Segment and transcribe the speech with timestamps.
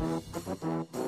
[0.00, 1.07] Música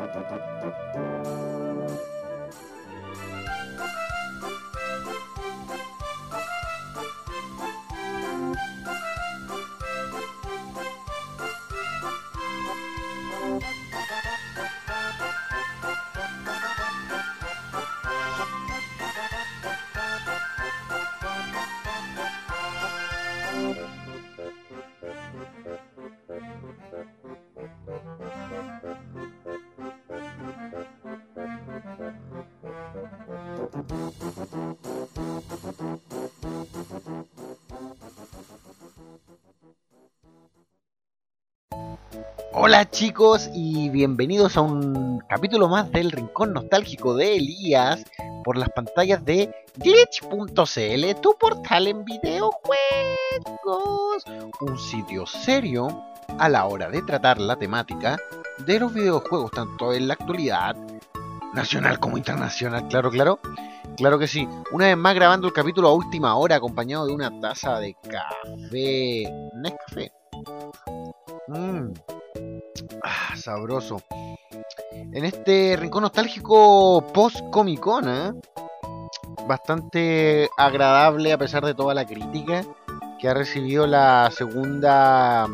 [0.00, 0.40] どっどっどっ
[0.94, 1.69] どっ。
[42.62, 48.04] Hola chicos y bienvenidos a un capítulo más del Rincón Nostálgico de Elías
[48.44, 52.52] por las pantallas de glitch.cl, tu portal en videojuegos.
[54.60, 56.04] Un sitio serio
[56.38, 58.18] a la hora de tratar la temática
[58.66, 60.76] de los videojuegos, tanto en la actualidad,
[61.54, 63.40] nacional como internacional, claro, claro.
[63.96, 64.46] Claro que sí.
[64.70, 69.24] Una vez más grabando el capítulo a última hora acompañado de una taza de café.
[69.54, 70.12] Nescafé.
[71.48, 72.19] Mmm
[73.02, 74.02] Ah, sabroso.
[74.92, 78.32] En este rincón nostálgico post Comic Con, ¿eh?
[79.46, 82.64] bastante agradable a pesar de toda la crítica
[83.18, 85.48] que ha recibido la segunda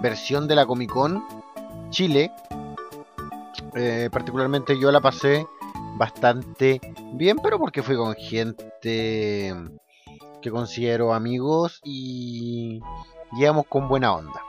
[0.00, 1.24] versión de la Comic Con
[1.90, 2.30] Chile.
[3.74, 5.46] Eh, particularmente yo la pasé
[5.96, 6.80] bastante
[7.14, 9.54] bien, pero porque fui con gente
[10.40, 12.80] que considero amigos y
[13.32, 14.42] llegamos con buena onda.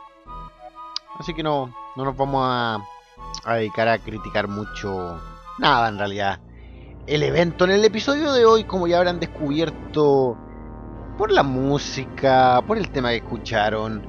[1.19, 2.79] Así que no, no nos vamos a,
[3.55, 5.19] dedicar a criticar mucho
[5.59, 6.39] nada en realidad.
[7.05, 10.37] El evento en el episodio de hoy, como ya habrán descubierto
[11.17, 14.03] por la música, por el tema que escucharon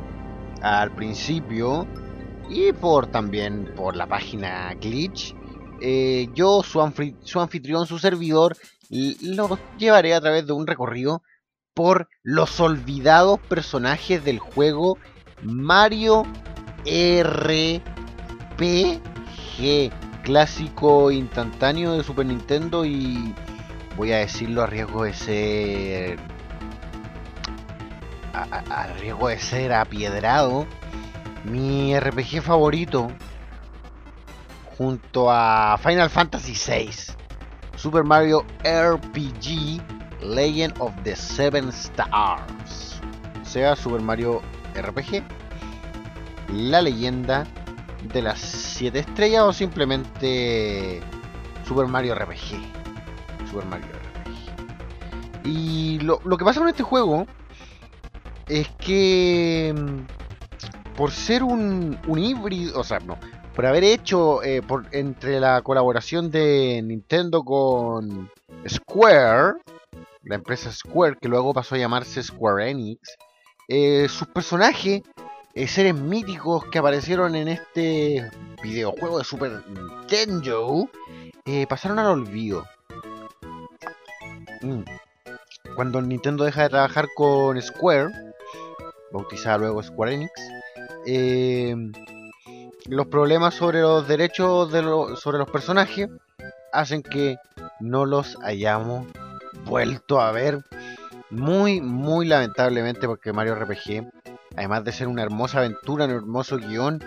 [0.62, 1.86] al principio
[2.48, 5.34] y por también por la página Glitch,
[5.80, 6.80] eh, yo, su,
[7.22, 8.56] su anfitrión, su servidor,
[8.88, 11.22] lo llevaré a través de un recorrido
[11.74, 14.96] por los olvidados personajes del juego
[15.42, 16.24] Mario
[16.86, 18.60] RPG
[20.22, 23.34] clásico instantáneo de Super Nintendo y
[23.96, 26.18] voy a decirlo a riesgo de ser
[28.32, 30.66] a, riesgo de ser apiedrado
[31.44, 33.10] mi RPG favorito
[34.76, 36.90] junto a Final Fantasy VI
[37.76, 39.80] Super Mario RPG
[40.22, 43.00] Legend of the Seven Stars
[43.42, 44.40] sea Super Mario
[44.74, 45.22] RPG
[46.52, 47.44] la leyenda
[48.12, 51.00] de las 7 estrellas o simplemente
[51.66, 52.60] Super Mario RPG.
[53.50, 55.46] Super Mario RPG.
[55.46, 57.26] Y lo, que pasa con este juego
[58.48, 63.18] es que mm, por ser un, un híbrido, o sea, no,
[63.54, 68.30] por haber hecho eh, por, entre la colaboración de Nintendo con
[68.68, 69.54] Square,
[70.22, 73.16] la empresa Square, que luego pasó a llamarse Square Enix,
[73.68, 75.02] eh, sus personajes
[75.54, 78.30] eh, seres míticos que aparecieron en este
[78.62, 80.88] videojuego de Super Nintendo
[81.44, 82.64] eh, pasaron al olvido.
[84.62, 84.82] Mm.
[85.76, 88.10] Cuando Nintendo deja de trabajar con Square,
[89.12, 90.32] bautizada luego Square Enix,
[91.06, 91.76] eh,
[92.86, 94.82] los problemas sobre los derechos de
[95.16, 96.08] sobre los personajes
[96.72, 97.36] hacen que
[97.80, 99.06] no los hayamos
[99.64, 100.64] vuelto a ver
[101.30, 104.04] muy, muy lamentablemente porque Mario RPG
[104.56, 107.02] además de ser una hermosa aventura, un hermoso guion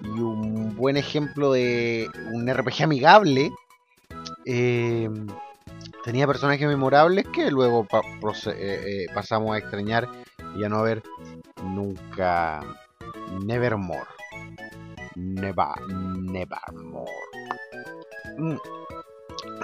[0.00, 3.50] y un buen ejemplo de un RPG amigable,
[4.44, 5.08] eh,
[6.04, 10.08] tenía personajes memorables que luego eh, eh, pasamos a extrañar
[10.56, 11.02] y a no ver
[11.62, 12.60] nunca
[13.44, 14.10] Nevermore.
[15.14, 17.10] Never, Nevermore.
[18.38, 18.56] Mm.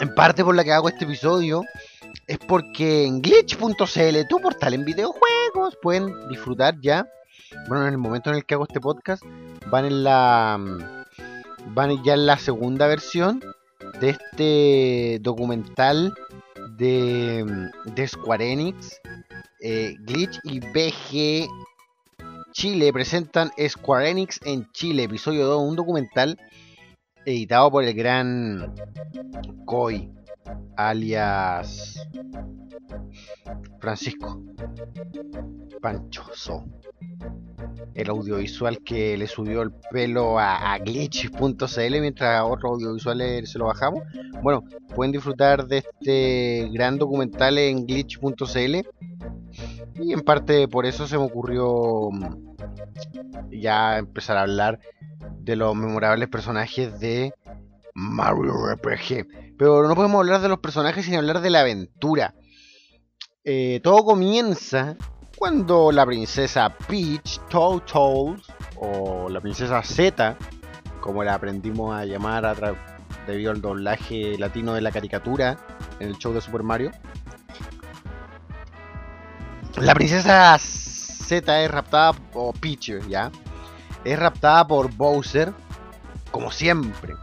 [0.00, 1.62] En parte por la que hago este episodio
[2.26, 7.06] es porque en glitch.cl, tu portal en videojuegos, pueden disfrutar ya.
[7.68, 9.22] Bueno, en el momento en el que hago este podcast,
[9.70, 10.58] van en la.
[11.68, 13.42] Van ya en la segunda versión
[14.00, 16.14] de este documental
[16.76, 17.44] de,
[17.84, 19.00] de Square Enix.
[19.60, 21.48] Eh, glitch y BG
[22.52, 26.38] Chile presentan Square Enix en Chile, episodio 2, un documental
[27.24, 28.74] editado por el gran
[29.64, 30.10] Koi,
[30.76, 32.08] alias
[33.80, 34.42] Francisco
[35.80, 36.64] Panchoso.
[37.94, 43.66] El audiovisual que le subió el pelo a, glitch.cl mientras a otros audiovisuales se lo
[43.66, 44.02] bajamos.
[44.42, 44.64] Bueno,
[44.94, 48.76] pueden disfrutar de este gran documental en glitch.cl.
[50.00, 52.10] Y en parte por eso se me ocurrió
[53.50, 54.78] ya empezar a hablar
[55.40, 57.32] de los memorables personajes de
[57.98, 59.56] Mario RPG.
[59.58, 62.32] Pero no podemos hablar de los personajes sin hablar de la aventura.
[63.42, 64.96] Eh, todo comienza
[65.36, 68.38] cuando la princesa Peach Toad
[68.76, 70.36] o la princesa Z,
[71.00, 72.54] como la aprendimos a llamar a
[73.26, 75.58] debido al doblaje latino de la caricatura
[75.98, 76.92] en el show de Super Mario.
[79.76, 83.32] La princesa Z es raptada, o Peach, ¿ya?
[84.04, 85.52] Es raptada por Bowser,
[86.30, 87.14] como siempre.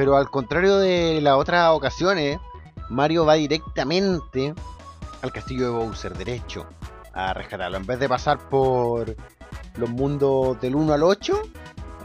[0.00, 2.38] Pero al contrario de las otras ocasiones,
[2.88, 4.54] Mario va directamente
[5.20, 6.64] al castillo de Bowser, derecho,
[7.12, 7.76] a rescatarlo.
[7.76, 9.14] En vez de pasar por
[9.76, 11.42] los mundos del 1 al 8,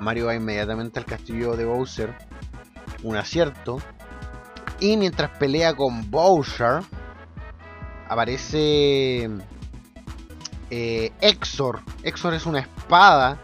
[0.01, 2.13] Mario va inmediatamente al castillo de Bowser.
[3.03, 3.77] Un acierto.
[4.81, 6.81] Y mientras pelea con Bowser,
[8.09, 9.29] aparece
[10.69, 11.79] eh, Exor.
[12.03, 13.37] Exor es una espada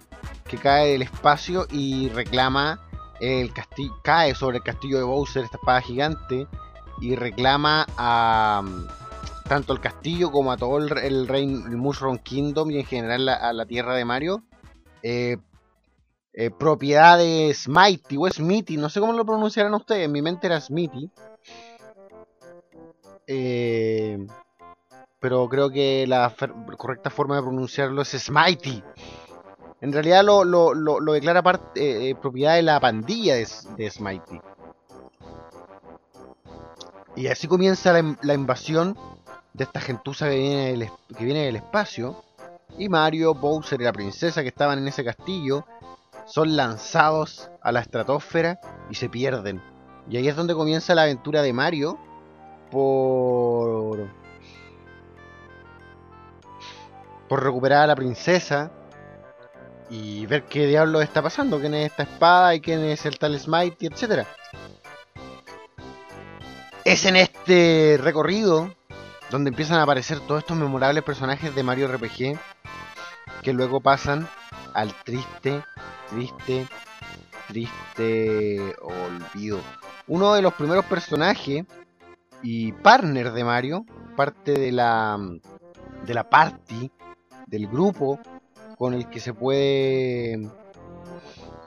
[0.46, 2.82] que cae del espacio y reclama
[3.22, 6.48] el castillo, cae sobre el castillo de Bowser, esta espada gigante,
[7.00, 8.88] y reclama a mm,
[9.48, 13.54] tanto el castillo como a todo el, el reino, Mushroom Kingdom y en general a
[13.54, 14.44] la tierra de Mario.
[15.04, 15.38] Eh,
[16.34, 20.62] eh, propiedades Mighty o Smithy, no sé cómo lo pronunciarán ustedes, en mi mente era
[20.62, 21.12] Smithy.
[23.28, 24.26] Eh,
[25.20, 26.34] pero creo que la
[26.78, 28.84] correcta forma de pronunciarlo es Smitey.
[29.82, 33.48] En realidad lo, declara parte, eh, eh, propiedad de la pandilla de,
[33.78, 34.40] de Smitey.
[37.16, 37.92] Y así comienza
[38.22, 38.96] la, invasión
[39.54, 42.24] de esta gentuza que viene, del, que viene del espacio.
[42.78, 45.66] Y Mario, Bowser y la princesa que estaban en ese castillo
[46.26, 49.62] son lanzados a la estratosfera y se pierden.
[50.10, 51.98] Y ahí es donde comienza la aventura de Mario
[52.70, 54.08] por
[57.28, 58.72] por recuperar a la princesa
[59.92, 63.38] y ver qué diablo está pasando, quién es esta espada y quién es el tal
[63.38, 64.26] Smite, etc.
[66.86, 68.74] Es en este recorrido
[69.30, 72.40] donde empiezan a aparecer todos estos memorables personajes de Mario RPG
[73.44, 74.30] que luego pasan
[74.74, 75.62] al triste,
[76.10, 76.68] triste,
[77.50, 79.60] triste olvido.
[80.08, 81.66] Uno de los primeros personajes
[82.42, 85.20] y partner de Mario, parte de la
[86.06, 86.90] de la party
[87.46, 88.20] del grupo
[88.82, 90.50] con el que se puede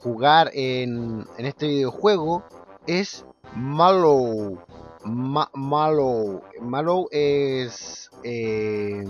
[0.02, 2.42] jugar en, este videojuego
[2.88, 4.58] es Mallow.
[5.04, 6.42] Mallow.
[6.60, 9.06] Mallow es, eh,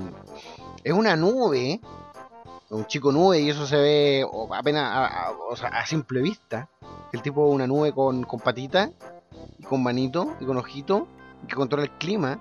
[0.85, 1.81] es una nube,
[2.69, 5.31] un chico nube, y eso se ve apenas a,
[5.73, 6.69] a, simple vista.
[7.11, 8.91] El tipo de una nube con, con patita,
[9.59, 11.09] y con manito, y con ojito,
[11.49, 12.39] que controla el clima.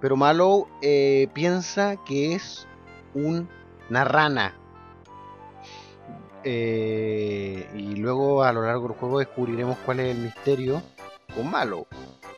[0.00, 2.66] Pero Mallow eh, piensa que es
[3.14, 3.50] un
[3.90, 4.63] una rana.
[6.44, 10.82] Eh, y luego a lo largo del juego descubriremos cuál es el misterio
[11.34, 11.86] con Malo.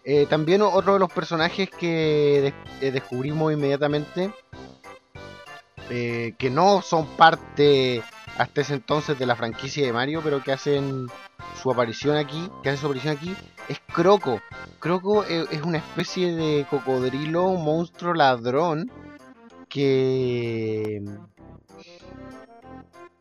[0.04, 4.30] Eh, también otro de los personajes que eh, descubrimos inmediatamente,
[5.88, 8.02] que no son parte
[8.38, 11.06] hasta ese entonces de la franquicia de Mario, pero que hacen
[11.62, 13.34] su aparición aquí, que hace su aparición aquí,
[13.68, 14.40] es Croco.
[14.80, 18.90] Croco es una especie de cocodrilo, monstruo ladrón,
[19.68, 21.00] que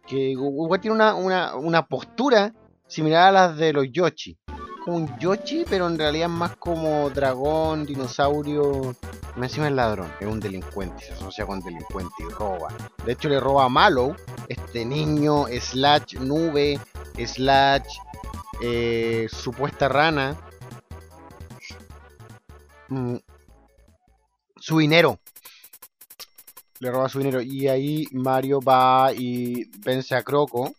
[0.07, 2.53] que igual tiene una, postura
[2.87, 4.37] similar a las de los Yoshi.
[4.87, 8.95] Un Yoshi, pero en realidad más como dragón, dinosaurio.
[9.35, 12.69] Me encima es ladrón, es un delincuente, se asocia con delincuente y roba.
[13.05, 14.15] De hecho, le roba a Mallow,
[14.47, 16.79] este niño, slash nube,
[17.25, 17.97] slash
[18.61, 20.37] eh, supuesta rana,
[22.87, 23.17] mm,
[24.57, 25.19] su dinero
[26.79, 27.41] le roba su dinero.
[27.41, 30.73] Y ahí Mario va y vence a Croco.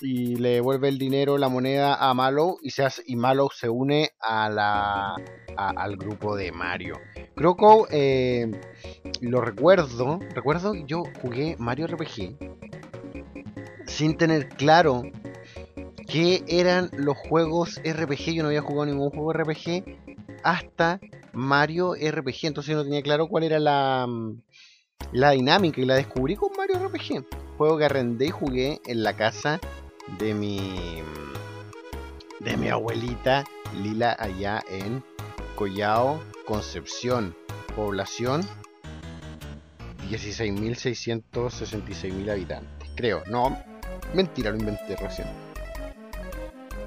[0.00, 2.86] y le devuelve el dinero, la moneda a Malo y, se
[3.16, 5.16] Malo se une a la,
[5.56, 7.00] al grupo de Mario.
[7.34, 8.48] Croco, eh,
[9.20, 12.38] lo recuerdo, recuerdo que yo jugué Mario RPG
[13.88, 15.02] sin tener claro
[16.06, 18.34] qué eran los juegos RPG.
[18.34, 19.84] Yo no había jugado ningún juego RPG
[20.44, 21.00] hasta
[21.32, 24.06] Mario RPG, entonces yo no tenía claro cuál era la,
[25.12, 27.24] la dinámica y la descubrí con Mario RPG.
[27.56, 29.58] Juego que arrendé y jugué en la casa
[30.18, 31.02] de mi
[32.40, 33.44] de mi abuelita
[33.82, 35.02] Lila allá en
[35.56, 37.34] Collao, Concepción,
[37.74, 38.42] población
[40.08, 42.88] 16.666.000 habitantes.
[42.94, 43.60] Creo, no,
[44.14, 45.26] mentira, lo inventé recién.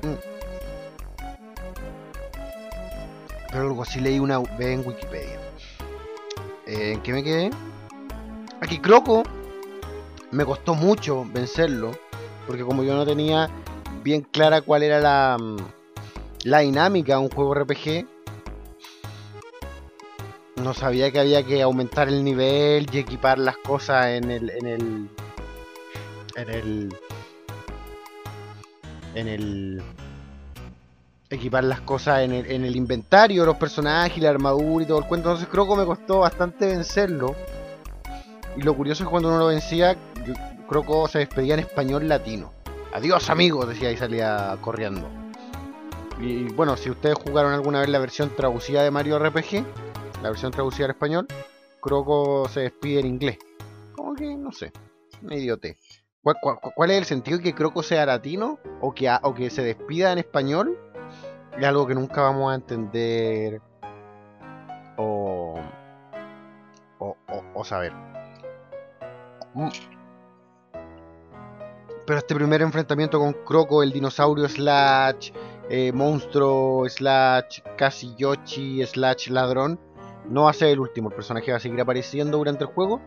[0.01, 0.15] Mm.
[3.51, 5.39] Pero algo así leí una vez en Wikipedia.
[6.65, 7.51] Eh, ¿En qué me quedé?
[8.61, 9.23] Aquí Croco
[10.29, 11.91] me costó mucho vencerlo.
[12.45, 13.49] Porque como yo no tenía
[14.03, 15.57] bien clara cuál era la, mm,
[16.43, 18.05] la dinámica de un juego RPG,
[20.57, 24.49] no sabía que había que aumentar el nivel y equipar las cosas en el.
[24.51, 25.09] en el.
[26.35, 26.95] en el.
[29.15, 29.83] en el.
[31.31, 35.05] equipar las cosas en el, en el inventario, los personajes, la armadura y todo el
[35.05, 35.31] cuento.
[35.31, 37.35] Entonces que me costó bastante vencerlo.
[38.57, 39.95] Y lo curioso es que cuando uno lo vencía,
[40.67, 42.53] Croco se despedía en español latino.
[42.93, 45.07] Adiós amigos, decía y salía corriendo.
[46.19, 49.65] Y bueno, si ustedes jugaron alguna vez la versión traducida de Mario RPG,
[50.21, 51.27] la versión traducida al español,
[51.81, 53.39] Croco se despide en inglés.
[53.95, 54.71] Como que, no sé,
[55.21, 55.77] me idiote.
[56.21, 60.11] ¿Cuál, es el sentido de que Croco sea latino o que, o que se despida
[60.11, 60.77] en español?
[61.57, 63.61] Es algo que nunca vamos a entender
[64.97, 65.59] o,
[66.99, 67.17] o,
[67.55, 68.10] o saber.
[69.53, 69.69] Mm.
[72.05, 75.31] Pero este primer enfrentamiento con Croco, el dinosaurio slash
[75.69, 79.79] eh, monstruo slash casi Yoshi slash ladrón,
[80.27, 81.09] no va a ser el último.
[81.09, 83.01] El personaje va a seguir apareciendo durante el juego.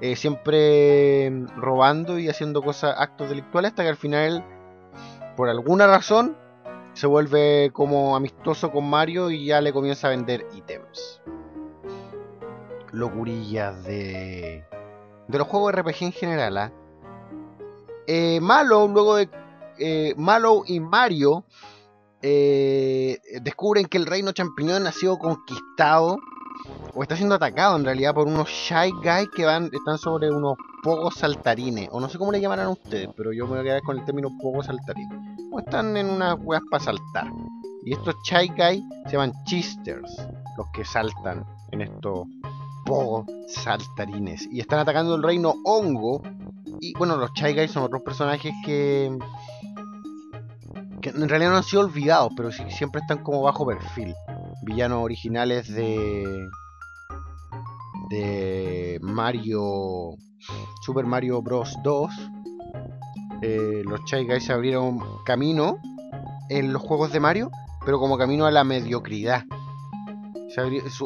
[0.00, 4.44] Eh, siempre robando y haciendo cosas, actos delictuales, hasta que al final,
[5.36, 6.36] por alguna razón,
[6.92, 11.22] se vuelve como amistoso con Mario y ya le comienza a vender ítems.
[12.92, 14.64] Locurillas de,
[15.28, 16.58] de los juegos RPG en general.
[16.58, 16.72] ¿ah?
[18.06, 19.28] Eh, Malo, luego de
[19.78, 21.44] eh, Malo y Mario,
[22.22, 26.18] eh, descubren que el reino champiñón ha sido conquistado
[26.94, 30.56] o está siendo atacado en realidad por unos Shy Guys que van, están sobre unos
[30.82, 33.62] pocos saltarines, o no sé cómo le llamarán a ustedes, pero yo me voy a
[33.64, 35.18] quedar con el término pocos saltarines.
[35.50, 37.30] O están en unas weas para saltar.
[37.84, 40.10] Y estos Shy Guys se llaman Chisters,
[40.56, 42.26] los que saltan en estos
[43.48, 44.48] saltarines.
[44.50, 46.22] Y están atacando el reino hongo.
[46.80, 49.16] Y bueno, los Shy Guys son otros personajes que
[51.00, 54.14] que en realidad no han sido olvidados, pero siempre están como bajo perfil.
[54.62, 56.48] Villanos originales de
[58.08, 60.16] de Mario
[60.82, 62.10] Super Mario Bros 2
[63.42, 65.78] eh, los Chai Guys abrieron camino
[66.50, 67.50] en los juegos de Mario
[67.84, 69.44] pero como camino a la mediocridad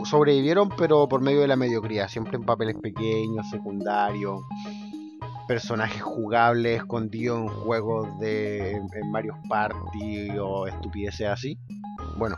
[0.04, 4.40] sobrevivieron pero por medio de la mediocridad siempre en papeles pequeños secundarios
[5.47, 11.59] personajes jugables escondidos en juegos de en Mario Party o estupideces así
[12.18, 12.37] bueno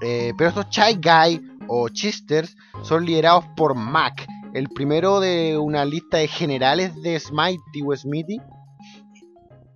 [0.00, 5.84] eh, pero estos Chai Guys o Chisters son liderados por Mac, el primero de una
[5.84, 8.40] lista de generales de Smitey o Smithy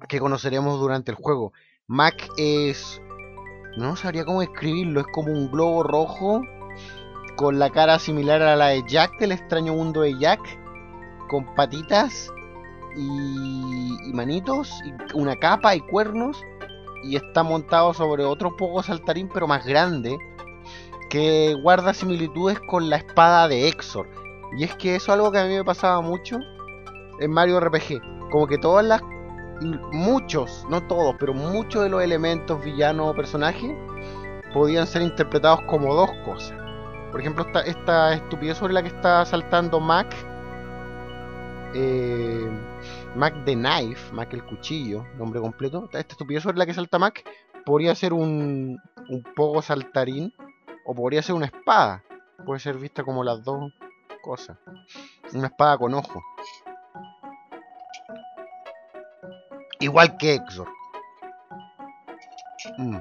[0.09, 1.53] que conoceremos durante el juego.
[1.87, 3.01] Mac es...
[3.77, 6.43] no sabría cómo escribirlo, es como un globo rojo
[7.37, 10.41] con la cara similar a la de Jack del extraño mundo de Jack,
[11.29, 12.33] con patitas
[12.97, 16.43] y, manitos, y una capa y cuernos,
[17.05, 20.17] y está montado sobre otro poco saltarín pero más grande
[21.11, 24.09] que guarda similitudes con la espada de Exor.
[24.57, 26.39] Y es que eso es algo que a mí me pasaba mucho
[27.21, 28.31] en Mario RPG.
[28.31, 29.03] Como que todas las.
[29.61, 33.75] Muchos, no todos, pero muchos de los elementos villanos o personajes
[34.53, 36.57] podían ser interpretados como dos cosas.
[37.11, 40.15] Por ejemplo, esta, esta estupidez sobre la que está saltando Mac.
[41.75, 42.51] Eh,
[43.15, 45.85] Mac the Knife, Mac el cuchillo, nombre completo.
[45.93, 47.25] Esta estupidez sobre la que salta Mac
[47.65, 50.33] podría ser un, un poco saltarín
[50.85, 52.05] o podría ser una espada.
[52.45, 53.73] Puede ser vista como las dos
[54.23, 54.59] cosas.
[55.33, 56.23] Una espada con ojo.
[59.81, 60.69] Igual que Exor.
[62.79, 62.99] Mm.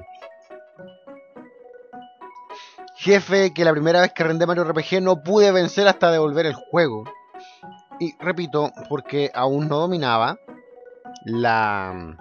[2.96, 6.54] Jefe que la primera vez que rendé Mario RPG no pude vencer hasta devolver el
[6.54, 7.04] juego.
[8.00, 10.38] Y repito, porque aún no dominaba
[11.24, 12.16] la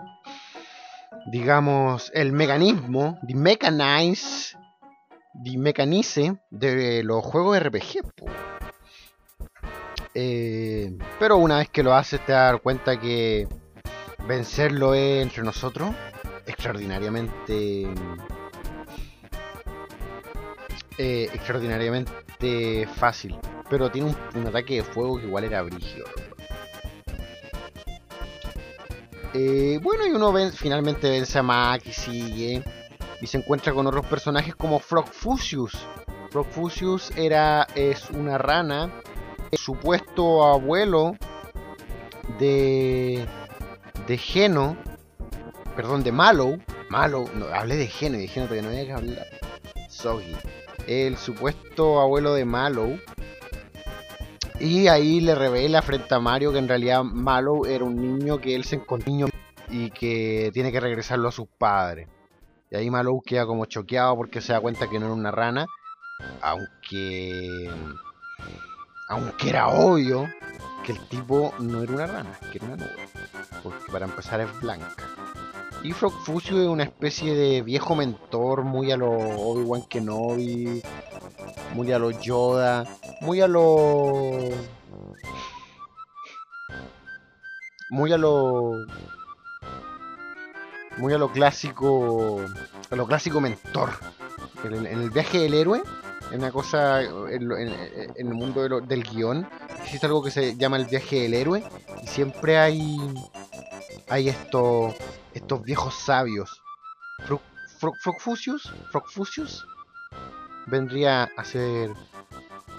[1.26, 4.56] digamos el mecanismo, the mechanize,
[5.44, 8.02] the mecanice de los juegos RPG.
[10.14, 13.48] Eh, pero una vez que lo haces te das cuenta que
[14.28, 15.92] vencerlo es entre nosotros
[16.46, 17.88] extraordinariamente
[20.98, 23.38] eh, extraordinariamente fácil.
[23.70, 26.06] Pero tiene un, ataque de fuego que igual era brígido.
[29.34, 32.64] Eh, bueno, y uno finalmente vence a Mac y sigue.
[33.22, 35.76] Y se encuentra con otros personajes como Frog Fusius.
[36.30, 38.92] Frog Fusius era, es una rana,
[39.54, 41.16] supuesto abuelo
[42.40, 43.26] de,
[44.08, 44.78] de Geno,
[45.76, 46.58] perdón, de Malo.
[46.90, 49.28] Malo, no, hablé de Geno y de Geno todavía no había que hablar.
[49.90, 50.36] Soggy
[50.88, 53.00] el supuesto abuelo de Mallow.
[54.60, 58.56] Y ahí le revela frente a Mario que en realidad Mallow era un niño que
[58.56, 59.28] él se encontró
[59.70, 62.08] y que tiene que regresarlo a sus padres.
[62.72, 65.66] Y ahí Mallow queda como choqueado porque se da cuenta que no era una rana.
[66.42, 67.70] Aunque.
[69.08, 70.28] Aunque era obvio
[70.84, 73.10] que el tipo no era una rana, que era una nube.
[73.64, 75.04] Porque para empezar es blanca.
[75.84, 80.82] Y Frog Fusio es una especie de viejo mentor, muy a lo Obi-Wan Kenobi,
[81.76, 82.86] muy a lo Yoda,
[83.22, 84.50] muy a lo.
[87.92, 88.72] Muy a lo.
[90.98, 92.42] Muy a lo clásico.
[92.90, 93.92] A lo clásico mentor.
[94.64, 95.84] En el, viaje del héroe,
[96.34, 97.02] una cosa.
[97.02, 97.52] En,
[98.16, 99.48] el mundo del guion,
[99.84, 101.64] existe algo que se llama el viaje del héroe.
[102.04, 102.98] Y siempre hay.
[104.08, 104.94] Hay esto
[105.34, 106.62] estos viejos sabios.
[108.02, 109.68] Frogfusius
[110.68, 111.92] vendría a ser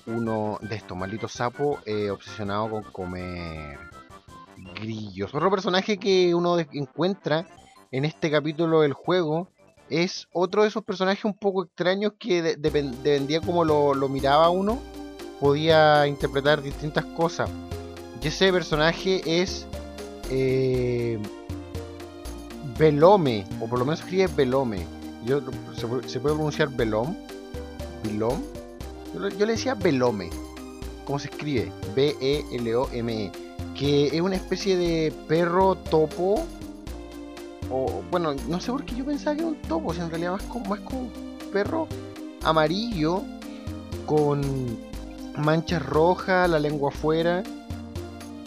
[0.07, 3.79] uno de estos malditos sapos eh, obsesionado con comer
[4.81, 5.35] grillos.
[5.35, 7.47] Otro personaje que uno encuentra
[7.91, 9.49] en este capítulo del juego
[9.91, 14.79] es otro de esos personajes un poco extraños que dependía como lo, miraba uno,
[15.41, 17.51] podía interpretar distintas cosas.
[18.23, 19.67] Y ese personaje es
[20.31, 21.19] eh,
[22.79, 24.87] Velome, o por lo menos escribe Velome.
[25.25, 25.41] Yo,
[25.77, 27.17] ¿se, puede pronunciar Velom?
[28.05, 28.41] ¿Velom?
[29.15, 30.31] Yo, le decía Velome.
[31.05, 31.73] ¿Cómo se escribe?
[31.95, 33.25] B-E-L-O-M-E.
[33.27, 33.33] E.
[33.75, 36.47] Que es una especie de perro topo.
[37.71, 39.93] O, bueno, no sé por qué yo pensaba que era un topo.
[39.95, 41.11] si en realidad más como, más como un
[41.53, 41.89] perro
[42.43, 43.23] amarillo.
[44.07, 44.79] Con
[45.37, 47.43] manchas rojas, la lengua afuera.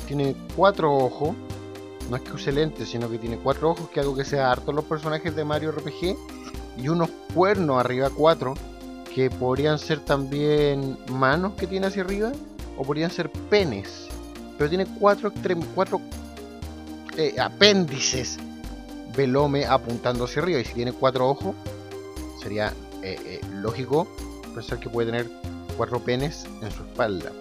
[0.08, 1.36] Tiene cuatro ojos
[2.10, 4.72] no es que use lentes, sino que tiene cuatro ojos, que algo que sea harto
[4.72, 6.18] los personajes de Mario RPG,
[6.78, 8.56] y unos cuernos arriba cuatro,
[9.14, 12.32] que podrían ser también manos que tiene hacia arriba,
[12.78, 14.08] o podrían ser penes,
[14.58, 15.32] pero tiene cuatro,
[15.76, 16.02] cuatro
[17.18, 18.38] eh, apéndices
[19.20, 21.54] velome apuntando hacia arriba, y si tiene cuatro ojos,
[22.42, 24.08] sería eh, eh, lógico
[24.56, 25.30] pensar que puede tener
[25.76, 27.32] cuatro penes en su espalda.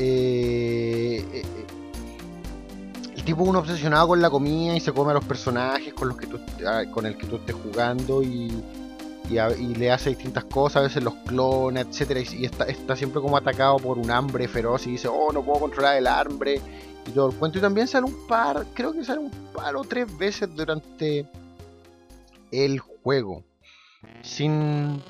[0.00, 1.44] Eh,
[3.14, 6.16] el tipo uno obsesionado con la comida y se come a los personajes con los
[6.16, 8.50] que tú, ah, con el que tú estés jugando y,
[9.28, 13.36] y, le hace distintas cosas, a veces los clones, etcétera, y, está, está, siempre como
[13.36, 16.60] atacado por un hambre feroz y dice, oh, no puedo controlar el hambre
[17.06, 17.58] y todo el cuento.
[17.58, 21.26] Y también sale un par, creo que sale un par o tres veces durante
[22.50, 23.42] el juego.
[24.22, 25.02] Sin,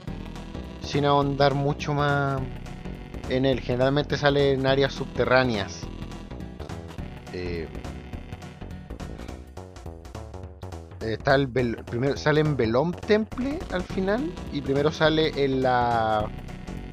[0.82, 2.40] sin ahondar mucho más
[3.28, 3.60] en él.
[3.60, 5.82] Generalmente sale en áreas subterráneas.
[7.32, 7.68] Eh,
[11.00, 16.26] está el primero sale en Belom Temple al final y primero sale en la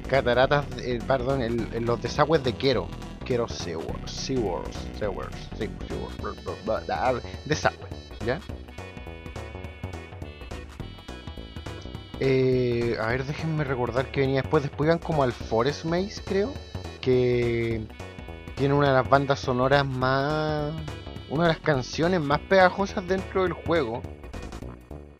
[0.08, 2.88] cataratas eh, perdón en, los desagües de Quero
[3.28, 5.70] Quero Sewers Sewers Sewers sí,
[7.44, 7.88] desagüe
[8.26, 8.40] ya
[12.18, 16.52] eh, a ver déjenme recordar que venía después después iban como al Forest Maze creo
[17.00, 17.86] que
[18.56, 20.72] tiene una de las bandas sonoras más
[21.30, 24.02] una de las canciones más pegajosas dentro del juego.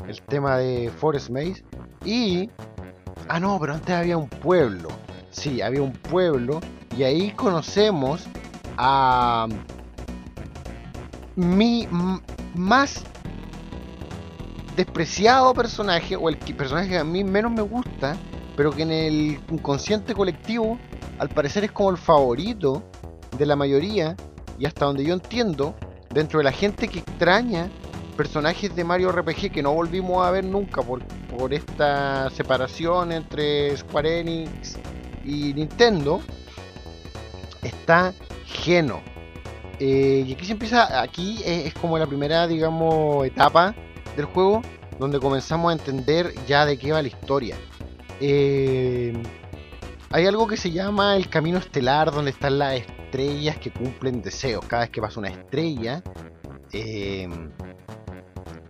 [0.07, 1.65] El tema de Forest Maze.
[2.05, 2.51] Y...
[3.29, 4.89] Ah, no, pero antes había un pueblo.
[5.31, 6.61] Sí, había un pueblo.
[6.99, 8.27] Y ahí conocemos
[8.77, 9.47] a...
[11.37, 11.87] Mi
[12.57, 13.05] más
[14.75, 18.17] despreciado personaje, o el personaje que a mí menos me gusta,
[18.57, 20.77] pero que en el inconsciente colectivo
[21.21, 22.83] al parecer es como el favorito
[23.39, 24.17] de la mayoría,
[24.59, 25.77] y hasta donde yo entiendo,
[26.11, 27.71] dentro de la gente que extraña
[28.17, 33.77] personajes de Mario RPG que no volvimos a ver nunca por, por esta separación entre
[33.77, 34.77] Square Enix
[35.25, 36.21] y Nintendo,
[37.63, 38.15] está
[38.47, 39.01] Geno.
[39.81, 43.75] Eh, y aquí se empieza, aquí es, como la primera, digamos, etapa
[44.17, 44.63] del juego
[44.99, 47.57] donde comenzamos a entender ya de qué va la historia.
[48.21, 49.13] Eh,
[50.11, 54.65] hay algo que se llama el camino estelar, donde están las estrellas que cumplen deseos.
[54.67, 56.03] Cada vez que pasa una estrella
[56.73, 57.29] eh,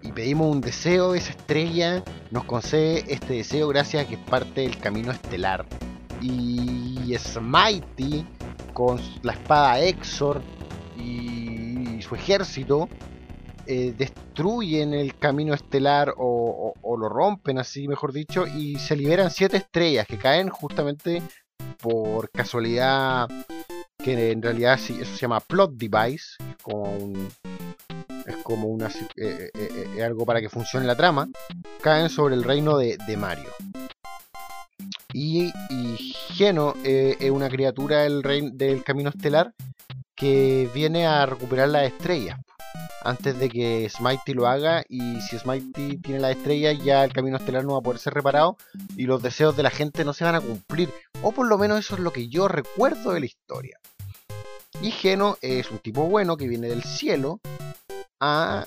[0.03, 4.62] y pedimos un deseo, esa estrella nos concede este deseo gracias a que es parte
[4.62, 5.64] del camino estelar.
[6.20, 8.27] Y Smitey,
[8.79, 10.41] con la espada Exor
[10.97, 12.88] y su ejército,
[13.67, 19.57] eh, destruyen el camino estelar o, lo rompen, así mejor dicho, y se liberan siete
[19.57, 21.21] estrellas que caen justamente
[21.81, 23.29] por casualidad,
[23.99, 27.12] que en realidad eso se llama plot device, como
[28.27, 28.87] es como una,
[29.17, 31.29] eh, eh, algo para que funcione la trama,
[31.83, 33.51] caen sobre el reino de, Mario.
[35.20, 35.52] Y,
[36.35, 38.22] Geno es una criatura del,
[38.57, 39.52] del camino estelar
[40.14, 42.38] que viene a recuperar las estrellas.
[43.02, 47.37] Antes de que Smitey lo haga y si Smitey tiene la estrella ya el camino
[47.37, 48.59] estelar no va a poder ser reparado
[48.96, 50.92] y los deseos de la gente no se van a cumplir.
[51.22, 53.78] O por lo menos eso es lo que yo recuerdo de la historia.
[54.81, 57.40] Y Geno es un tipo bueno que viene del cielo
[58.20, 58.66] a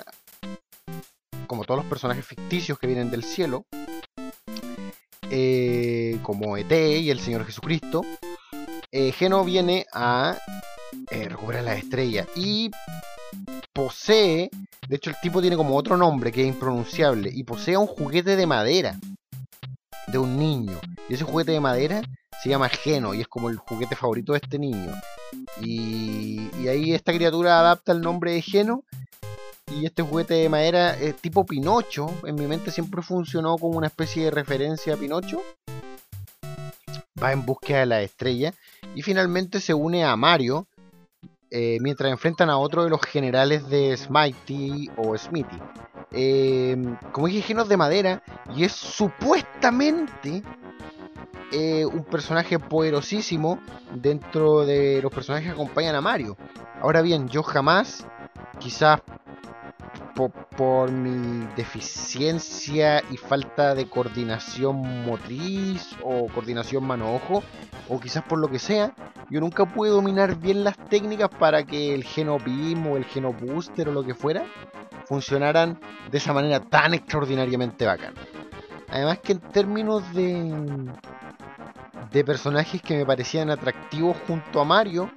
[1.47, 3.65] como todos los personajes ficticios que vienen del cielo
[5.32, 8.06] eh, como ET y el Señor Jesucristo
[8.91, 10.38] eh, Geno viene a
[11.10, 12.70] eh, recuperar la estrella y
[13.74, 14.50] posee,
[14.88, 18.36] de hecho el tipo tiene como otro nombre que es impronunciable, y posee un juguete
[18.36, 19.00] de madera
[20.08, 20.78] de un niño.
[21.08, 22.02] Y ese juguete de madera
[22.44, 24.91] se llama Geno y es como el juguete favorito de este niño.
[25.62, 28.84] Y, ahí esta criatura adapta el nombre de Geno.
[29.69, 32.08] Y este juguete de madera es tipo Pinocho.
[32.26, 35.41] En mi mente siempre funcionó como una especie de referencia a Pinocho.
[37.21, 38.54] Va en búsqueda de la estrella.
[38.95, 40.67] Y finalmente se une a Mario,
[41.50, 45.60] eh, mientras enfrentan a otro de los generales de Smitey o Smithy.
[46.12, 46.76] Eh,
[47.12, 48.24] como dije, genos de madera
[48.56, 50.43] y es supuestamente
[51.54, 53.60] eh, un personaje poderosísimo
[53.93, 56.38] dentro de los personajes que acompañan a Mario.
[56.82, 58.06] Ahora bien, yo jamás,
[58.60, 59.02] quizás
[60.15, 67.43] por, mi deficiencia y falta de coordinación motriz o coordinación mano-ojo,
[67.89, 68.93] o quizás por lo que sea,
[69.30, 73.93] yo nunca pude dominar bien las técnicas para que el Genobim o el Genobooster o
[73.93, 74.45] lo que fuera
[75.06, 78.21] funcionaran de esa manera tan extraordinariamente bacana.
[78.89, 80.89] Además que en términos de,
[82.12, 85.10] de personajes que me parecían atractivos junto a Mario,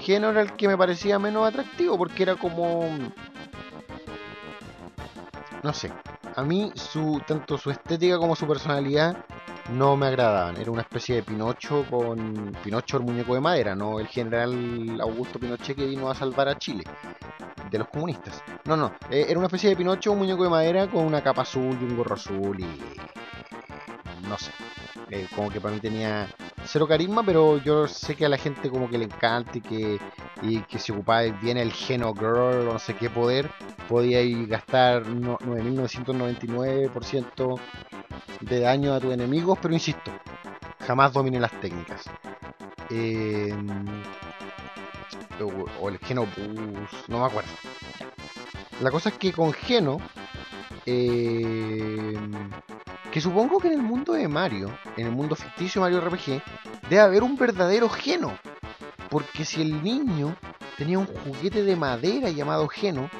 [0.00, 2.88] Geno era el que me parecía menos atractivo porque era como
[5.62, 5.92] no sé.
[6.34, 9.16] A mí, su, tanto su estética como su personalidad
[9.70, 10.56] no me agradaban.
[10.56, 15.38] Era una especie de Pinocho con Pinocho el muñeco de madera, no el general Augusto
[15.38, 16.84] Pinochet que vino a salvar a Chile
[17.70, 18.42] de los comunistas.
[18.64, 21.42] No, no, eh, era una especie de Pinocho, un muñeco de madera con una capa
[21.42, 24.50] azul y un gorro azul y no sé.
[25.10, 26.26] Eh, como que para mí tenía
[26.64, 29.98] cero carisma, pero yo sé que a la gente como que le encanta y que,
[30.42, 33.50] y que se ocupaba bien el Geno Girl o no sé qué poder,
[33.88, 37.58] podía ir gastar 9.999%
[38.40, 40.10] de daño a tus enemigos, pero insisto,
[40.86, 42.04] jamás domine las técnicas.
[42.90, 43.56] Eh,
[45.80, 47.50] o, el Geno Bus, no me acuerdo.
[48.80, 49.98] La cosa es que con Geno
[50.86, 52.16] eh,
[53.12, 56.42] que supongo que en el mundo de Mario, en el mundo ficticio Mario RPG,
[56.88, 58.36] debe haber un verdadero Geno.
[59.12, 60.34] Porque si el niño
[60.78, 63.10] tenía un juguete de madera llamado Geno,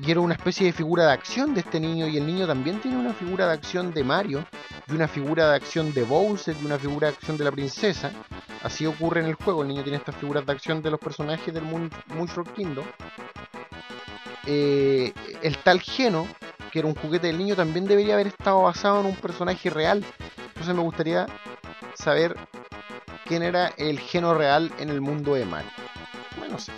[0.00, 2.80] y era una especie de figura de acción de este niño, y el niño también
[2.80, 4.46] tiene una figura de acción de Mario,
[4.88, 8.12] y una figura de acción de Bowser, y una figura de acción de la princesa,
[8.62, 11.52] así ocurre en el juego, el niño tiene estas figuras de acción de los personajes
[11.52, 12.86] del Mushroom Kingdom,
[14.46, 16.26] eh, el tal Geno
[16.70, 20.04] que era un juguete del niño, también debería haber estado basado en un personaje real.
[20.46, 21.26] Entonces me gustaría
[21.94, 22.36] saber
[23.30, 25.70] quién era el geno real en el mundo de Mario.
[26.36, 26.72] Bueno, no sé.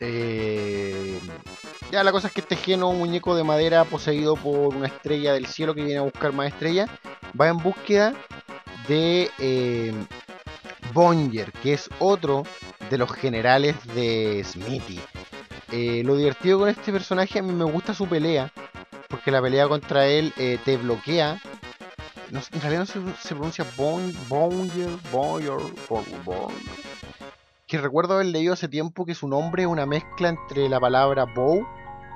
[0.00, 1.20] Eh,
[1.92, 5.34] ya la cosa es que este geno, un muñeco de madera poseído por una estrella
[5.34, 6.88] del cielo que viene a buscar más estrellas,
[7.38, 8.14] va en búsqueda
[8.88, 9.92] de eh,
[10.94, 12.44] Bonger, que es otro
[12.88, 15.02] de los generales de Smithy.
[15.70, 18.50] Eh, lo divertido con este personaje, a mí me gusta su pelea,
[19.10, 21.42] porque la pelea contra él eh, te bloquea.
[22.30, 24.14] En realidad no se, pronuncia Bonger,
[25.10, 25.58] Bonger,
[26.24, 26.56] Bonger.
[27.66, 31.24] Que recuerdo haber leído hace tiempo que su nombre es una mezcla entre la palabra
[31.24, 31.66] bow,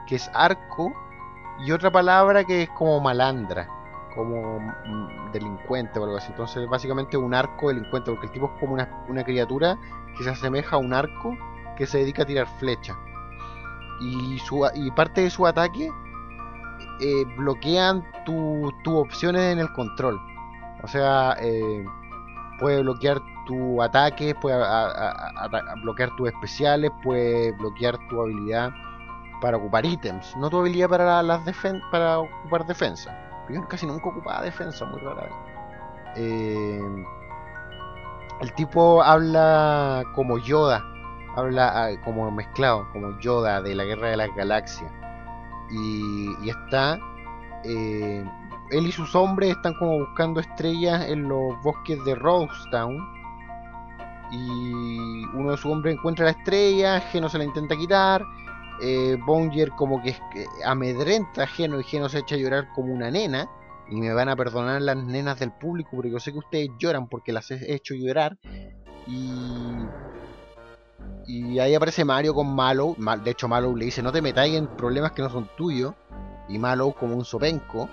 [0.07, 0.93] que es arco,
[1.65, 3.69] y otra palabra que es como malandra,
[4.15, 6.31] como mm, delincuente o algo así.
[6.31, 9.79] Entonces, básicamente un arco delincuente, porque el tipo es como una, una criatura
[10.17, 11.37] que se asemeja a un arco
[11.77, 12.97] que se dedica a tirar flechas.
[14.01, 15.91] Y, su, y parte de su ataque
[17.01, 20.21] eh, bloquean tus opciones en el control.
[20.83, 21.85] O sea, eh,
[22.59, 24.57] puede bloquear tu ataque, puede
[25.83, 28.71] bloquear tus especiales, puede bloquear tu habilidad
[29.41, 33.15] para ocupar ítems, no tu habilidad para las defen para ocupar defensa.
[33.51, 35.33] Yo casi nunca ocupaba defensa, muy rara vez.
[36.17, 37.05] Eh,
[38.41, 40.83] el tipo habla como Yoda,
[41.37, 44.91] habla ah, como mezclado, como Yoda de la Guerra de las Galaxias.
[45.71, 46.99] Y, está.
[47.65, 48.25] Eh,
[48.71, 52.15] él y sus hombres están como buscando estrellas en los bosques de
[52.71, 52.99] Town
[54.31, 58.23] Y uno de sus hombres encuentra la estrella, Geno se la intenta quitar.
[58.83, 60.17] Eh, Bonger como que
[60.65, 63.49] amedrenta a Geno y Geno se echa a llorar como una nena.
[63.89, 67.07] Y me van a perdonar las nenas del público porque yo sé que ustedes lloran
[67.09, 68.39] porque las he hecho llorar.
[69.07, 69.77] Y
[71.27, 72.97] y ahí aparece Mario con Mallow.
[73.23, 75.95] De hecho, Mallow le dice: No te metáis en problemas que no son tuyos.
[76.49, 77.89] Y Mallow, como un sopenco,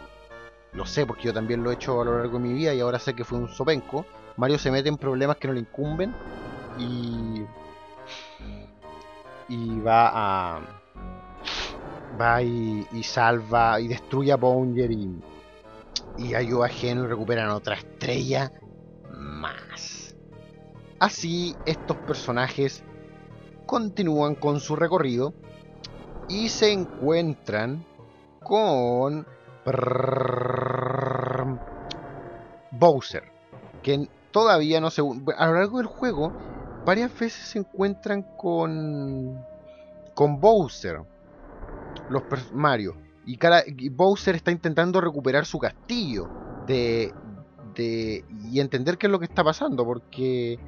[0.74, 2.82] lo sé porque yo también lo he hecho a lo largo de mi vida y
[2.82, 4.06] ahora sé que fue un sopenco.
[4.36, 6.14] Mario se mete en problemas que no le incumben
[6.78, 7.44] y.
[9.48, 10.62] Y va a.
[12.20, 15.22] Va y, salva y destruye a Bounger y,
[16.18, 18.52] y ayuda a Geno y recuperan otra estrella
[19.10, 20.14] más.
[21.00, 22.84] Así, estos personajes
[23.72, 25.34] continúan con su recorrido
[26.28, 27.86] y se encuentran
[28.44, 29.26] con
[32.72, 33.24] Bowser,
[33.82, 35.02] que todavía no se...
[35.38, 36.34] A lo largo del juego,
[36.86, 39.42] varias veces se encuentran con...
[40.16, 41.00] con Bowser,
[42.10, 46.28] los Mario, y, cada, Bowser está intentando recuperar su castillo
[46.68, 47.14] de,
[47.74, 50.60] de, y entender qué es lo que está pasando, porque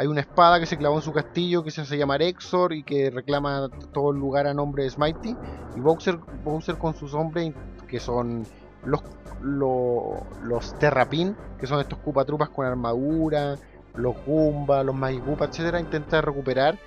[0.00, 2.82] hay una espada que se clavó en su castillo que se hace llamar Exor y
[2.82, 5.36] que reclama todo el lugar a nombre de Smitey.
[5.76, 7.52] Y Bowser, Bowser con sus hombres,
[7.86, 8.46] que son
[8.86, 9.02] los,
[9.42, 13.56] los, Terrapin, que son estos Cupatrupas con armadura,
[13.94, 16.78] los Goomba, los Magigupa, etcétera, intenta recuperar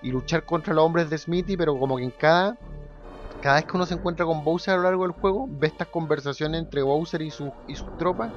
[0.00, 2.56] y luchar contra los hombres de Smithy, pero como que en cada
[3.42, 5.88] cada vez que uno se encuentra con Bowser a lo largo del juego, ve estas
[5.88, 8.30] conversaciones entre Bowser y, su, y sus tropas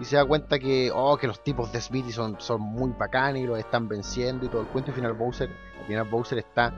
[0.00, 3.42] y se da cuenta que, oh, que los tipos de Smithy son, son muy bacanes
[3.42, 4.90] y los están venciendo y todo el cuento.
[4.90, 6.72] Y al final Bowser, al final Bowser está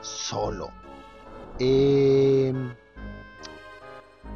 [0.00, 0.70] solo.
[1.58, 2.72] Em,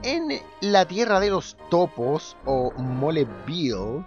[0.02, 4.04] en la tierra de los topos o Moleville,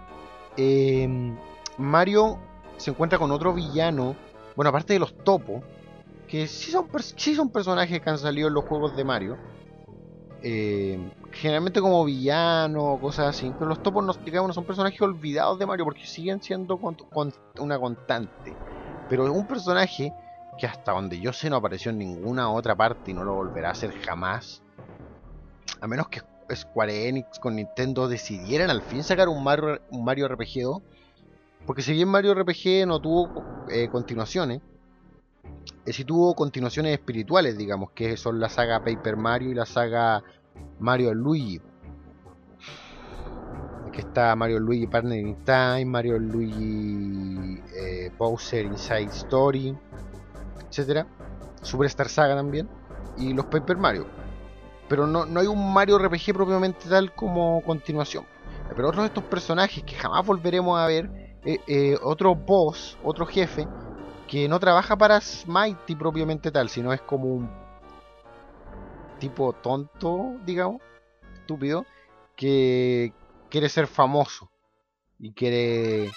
[0.58, 1.34] eh,
[1.78, 2.38] Mario
[2.76, 4.14] se encuentra con otro villano.
[4.54, 5.62] Bueno, aparte de los topos,
[6.28, 9.38] que sí son, sí son personajes que han salido en los juegos de Mario
[10.42, 10.98] eh,
[11.30, 13.52] generalmente como villano, cosas así.
[13.58, 16.78] Pero los topos, no, digamos, son personajes olvidados de Mario porque siguen siendo
[17.58, 18.54] una constante.
[19.08, 20.12] Pero es un personaje
[20.58, 23.68] que hasta donde yo sé no apareció en ninguna otra parte y no lo volverá
[23.68, 24.62] a hacer jamás.
[25.80, 26.20] A menos que
[26.54, 30.82] Square Enix con Nintendo decidieran al fin sacar un Mario, un Mario RPG 2.
[31.66, 34.60] Porque si bien Mario RPG no tuvo eh, continuaciones,
[35.84, 40.22] eh, si tuvo continuaciones espirituales, digamos, que son la saga Paper Mario y la saga
[40.78, 41.60] Mario Luigi.
[43.88, 49.76] Aquí está Mario Luigi Partner in Time, Mario Luigi eh, Bowser Inside Story,
[50.68, 51.06] etcétera.
[51.60, 52.68] Superstar Saga también.
[53.18, 54.06] Y los Paper Mario.
[54.88, 58.24] Pero no, no hay un Mario RPG propiamente tal como continuación.
[58.74, 63.68] Pero otros de estos personajes que jamás volveremos a ver, eh, otro boss, otro jefe,
[64.32, 67.50] que no trabaja para Smitey propiamente tal, sino es como un
[69.20, 70.80] tipo tonto, digamos,
[71.34, 71.84] estúpido,
[72.34, 73.12] que
[73.50, 74.50] quiere ser famoso
[75.18, 76.10] y quiere,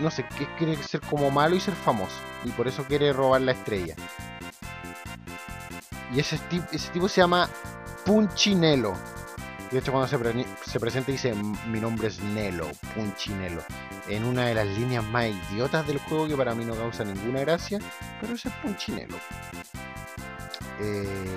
[0.00, 0.26] no sé,
[0.58, 3.94] quiere ser como malo y ser famoso y por eso quiere robar la estrella.
[6.12, 6.40] Y ese,
[6.72, 7.48] ese tipo se llama
[9.66, 9.70] Punchinelo.
[9.70, 11.34] De hecho, cuando se, se presenta dice,
[11.68, 13.62] mi nombre es Nelo, Punchinelo.
[14.08, 17.40] En una de las líneas más idiotas del juego que para mí no causa ninguna
[17.40, 17.78] gracia,
[18.20, 19.16] pero ese es Punchinelo.
[20.80, 21.36] Eh,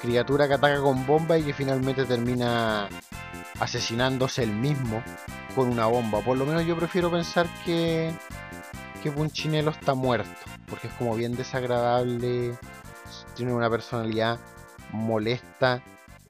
[0.00, 2.88] criatura que ataca con bomba y que finalmente termina
[3.60, 5.02] asesinándose él mismo
[5.54, 6.20] con una bomba.
[6.20, 8.12] Por lo menos yo prefiero pensar que,
[9.02, 12.56] que Punchinelo está muerto, porque es como bien desagradable,
[13.34, 14.38] tiene una personalidad
[14.92, 15.82] molesta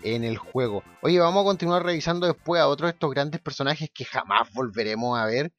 [0.03, 0.83] en el juego.
[1.03, 5.19] Oye, vamos a continuar revisando después a otros de estos grandes personajes que jamás volveremos
[5.19, 5.53] a ver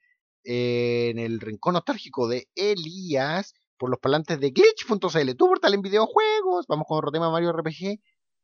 [0.44, 6.68] en el rincón nostálgico de Elías por los parlantes de glitch.cl, tu portal en videojuegos.
[6.68, 8.00] Vamos con otro tema Mario RPG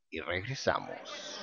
[0.09, 1.38] y regresamos.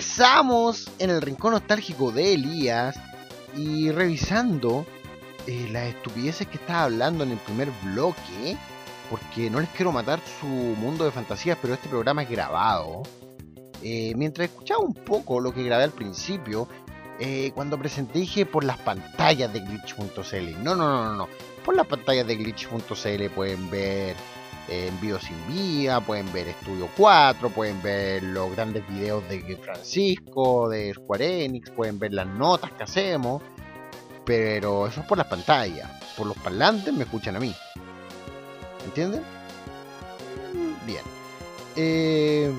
[0.00, 2.98] Regresamos en el rincón nostálgico de Elías
[3.54, 4.86] y revisando
[5.46, 8.56] eh, las estupideces que estaba hablando en el primer bloque,
[9.10, 13.02] porque no les quiero matar su mundo de fantasías, pero este programa es grabado.
[13.82, 16.66] Eh, mientras escuchaba un poco lo que grabé al principio,
[17.18, 20.64] eh, cuando presenté dije por las pantallas de glitch.cl.
[20.64, 21.28] No, no, no, no, no.
[21.62, 24.16] Por las pantallas de glitch.cl pueden ver
[24.68, 30.94] Envío sin vía, pueden ver Estudio 4, pueden ver los grandes videos de Francisco, de
[30.94, 33.42] Square Enix, pueden ver las notas que hacemos,
[34.24, 35.90] pero eso es por las pantallas.
[36.16, 37.54] Por los parlantes me escuchan a mí.
[38.84, 39.22] ¿Entienden?
[40.86, 41.02] Bien.
[41.76, 42.52] Eh,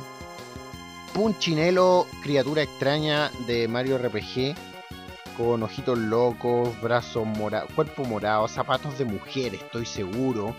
[1.14, 4.56] Punchinelo, criatura extraña de Mario RPG,
[5.36, 10.56] con ojitos locos, brazos morados, cuerpo morado, zapatos de mujer, estoy seguro.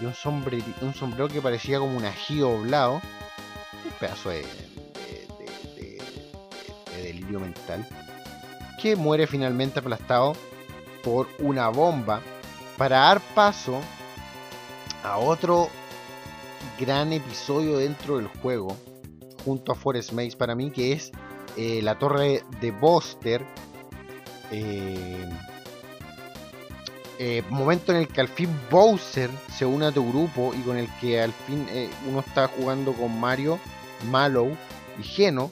[0.00, 4.44] Y un, sombrero, un sombrero que parecía como un ají doblado, un pedazo de,
[6.96, 7.86] delirio mental,
[8.80, 10.34] que muere finalmente aplastado
[11.02, 12.20] por una bomba
[12.76, 13.80] para dar paso
[15.02, 15.68] a otro
[16.78, 18.76] gran episodio dentro del juego,
[19.44, 21.10] junto a Forest Maze para mí, que es
[21.56, 23.44] eh, la torre de Buster.
[24.50, 25.28] Eh,
[27.22, 30.78] eh, momento en el que al fin Bowser se une a tu grupo y con
[30.78, 33.58] el que al fin eh, uno está jugando con Mario,
[34.10, 34.56] Mallow
[34.98, 35.50] y Geno,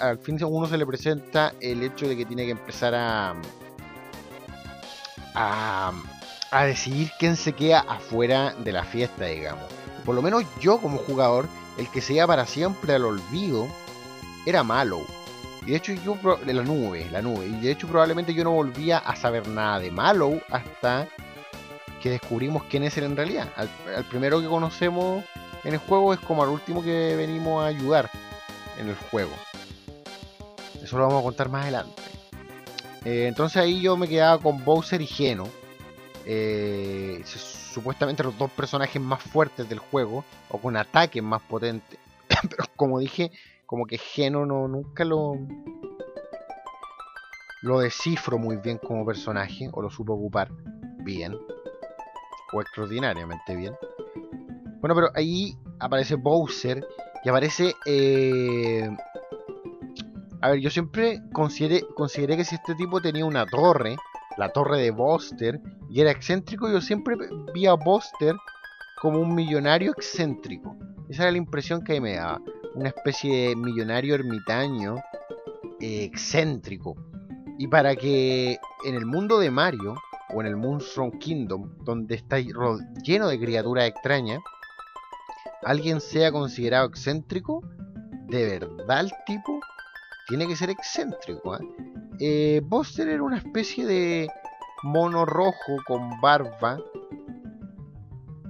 [0.00, 3.36] al, fin a uno se le presenta el hecho de que tiene que empezar a,
[5.36, 5.92] a,
[6.50, 9.66] a decidir quién se queda afuera de la fiesta, digamos.
[10.04, 11.46] Por lo menos yo como jugador,
[11.78, 13.68] el que se iba para siempre al olvido
[14.44, 15.06] era Mallow.
[15.66, 17.46] Y de hecho yo, la nube, la nube.
[17.46, 21.08] Y de hecho probablemente yo no volvía a saber nada de Mallow hasta
[22.00, 23.48] que descubrimos quién es él en realidad.
[23.56, 23.68] Al,
[24.04, 25.24] primero que conocemos
[25.64, 28.08] en el juego es como al último que venimos a ayudar
[28.78, 29.32] en el juego.
[30.80, 32.00] Eso lo vamos a contar más adelante.
[33.04, 35.48] Eh, entonces ahí yo me quedaba con Bowser y Geno.
[36.24, 41.98] Eh, supuestamente los dos personajes más fuertes del juego, o con ataques más potentes.
[42.28, 43.32] Pero como dije,
[43.66, 45.34] como que Geno no, nunca lo
[47.62, 50.48] lo descifro muy bien como personaje o lo supo ocupar
[51.04, 51.36] bien
[52.52, 53.74] o extraordinariamente bien.
[54.80, 56.86] Bueno, pero ahí aparece Bowser
[57.24, 57.74] y aparece...
[57.86, 58.88] Eh...
[60.42, 63.96] A ver, yo siempre consideré, consideré que si este tipo tenía una torre,
[64.36, 65.60] la torre de Buster,
[65.90, 67.16] y era excéntrico, yo siempre
[67.52, 68.36] vi a Buster
[69.00, 70.76] como un millonario excéntrico.
[71.08, 72.40] Esa era la impresión que me daba
[72.76, 74.96] una especie de millonario ermitaño
[75.80, 76.94] eh, excéntrico.
[77.58, 79.94] Y para que en el mundo de Mario,
[80.34, 84.40] o en el Moonstone Kingdom, donde está lleno de criaturas extrañas,
[85.62, 87.62] alguien sea considerado excéntrico,
[88.28, 89.58] de verdad el tipo
[90.28, 91.56] tiene que ser excéntrico.
[91.56, 91.66] ¿eh?
[92.20, 94.28] Eh, Buster era una especie de
[94.82, 96.78] mono rojo con barba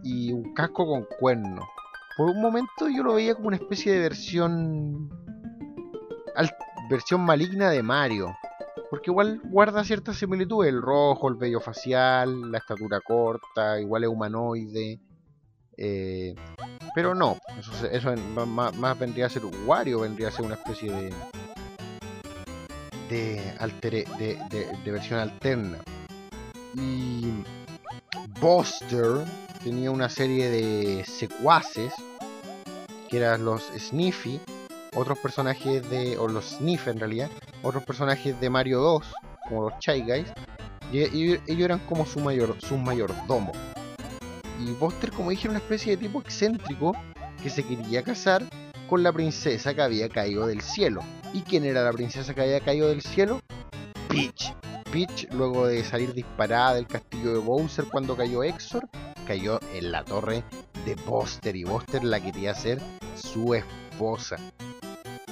[0.03, 1.65] y un casco con cuernos.
[2.17, 5.11] Por un momento yo lo veía como una especie de versión.
[6.89, 8.35] versión maligna de Mario.
[8.89, 10.73] Porque igual guarda ciertas similitudes.
[10.73, 14.99] El rojo, el vello facial, la estatura corta, igual es humanoide.
[15.77, 16.35] Eh,
[16.95, 17.37] pero no,
[17.93, 18.15] eso,
[18.47, 21.15] más, vendría a ser Wario, vendría a ser una especie de.
[23.11, 25.79] de, de, de versión alterna.
[26.75, 27.45] Y.
[28.41, 29.25] Buster
[29.63, 31.93] tenía una serie de secuaces,
[33.09, 34.41] que eran los Sniffy,
[34.95, 37.31] otros personajes de, o los Sniff en realidad,
[37.63, 39.05] otros personajes de Mario 2,
[39.49, 40.33] como los Chai Guys,
[40.93, 43.53] y, ellos eran como su mayor, su mayordomo.
[44.59, 46.97] Y Buster, como dije, era una especie de tipo excéntrico
[47.43, 48.43] que se quería casar
[48.89, 51.03] con la princesa que había caído del cielo.
[51.33, 53.41] ¿Y quién era la princesa que había caído del cielo?
[54.09, 54.55] Peach.
[54.91, 58.89] Peach, luego de salir disparada del castillo de Bowser cuando cayó Exor,
[59.27, 60.45] cayó en la torre
[60.85, 62.81] de Buster y Buster la quería hacer
[63.15, 64.37] su esposa.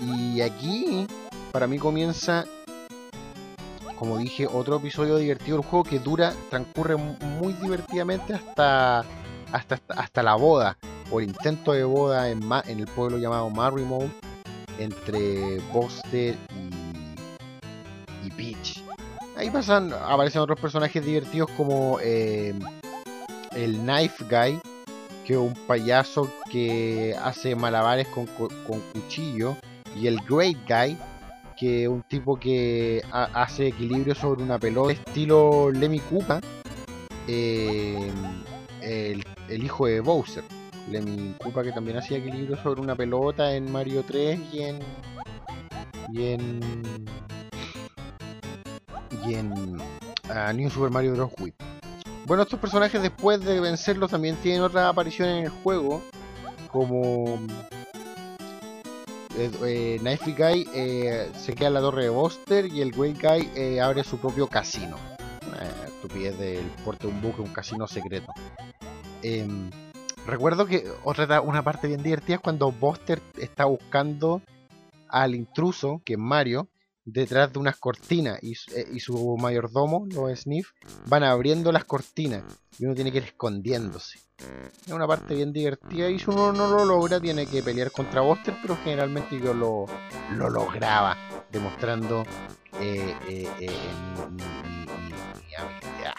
[0.00, 1.06] Y aquí,
[1.52, 2.44] para mí comienza,
[3.98, 9.04] como dije, otro episodio divertido del juego que dura, transcurre muy divertidamente hasta,
[9.52, 10.76] hasta, hasta la boda
[11.10, 14.12] o el intento de boda en, en el pueblo llamado Marrimount
[14.78, 18.82] entre Buster y, y Peach.
[19.36, 22.54] Ahí pasan, aparecen otros personajes divertidos como eh,
[23.54, 24.60] el Knife Guy,
[25.24, 28.26] que es un payaso que hace malabares con,
[28.92, 29.56] cuchillo,
[29.96, 30.96] y el Great Guy,
[31.56, 36.40] que es un tipo que hace equilibrio sobre una pelota estilo Lemmy Koopa,
[37.28, 38.10] eh,
[38.82, 40.44] el, hijo de Bowser,
[40.90, 44.78] Lemmy Koopa que también hacía equilibrio sobre una pelota en Mario 3 y en.
[46.12, 46.60] y en.
[49.26, 49.78] y en.
[50.28, 51.30] ah, New Super Mario Bros.
[51.40, 51.73] Wii.
[52.26, 56.02] Bueno, estos personajes después de vencerlos también tienen otra aparición en el juego,
[56.68, 57.38] como
[59.36, 63.20] eh, eh, Knifey Guy eh, se queda en la torre de Buster y el Great
[63.20, 64.96] Guy eh, abre su propio casino.
[65.86, 68.32] Estupidez del porte de un buque, un casino secreto.
[69.22, 69.70] Em,
[70.26, 74.42] recuerdo que otra una parte bien divertida es cuando Buster está buscando
[75.08, 76.68] al intruso, que es Mario,
[77.04, 80.70] detrás de unas cortinas y, eh, y su mayordomo, los Sniff,
[81.06, 82.42] van abriendo las cortinas
[82.78, 84.18] y uno tiene que ir escondiéndose.
[84.86, 88.20] Es una parte bien divertida y si uno no lo logra tiene que pelear contra
[88.20, 89.86] Buster, pero generalmente yo lo,
[90.32, 91.16] lo lograba,
[91.52, 92.24] demostrando
[92.80, 93.70] eh, eh,
[94.30, 96.14] mi habilidad.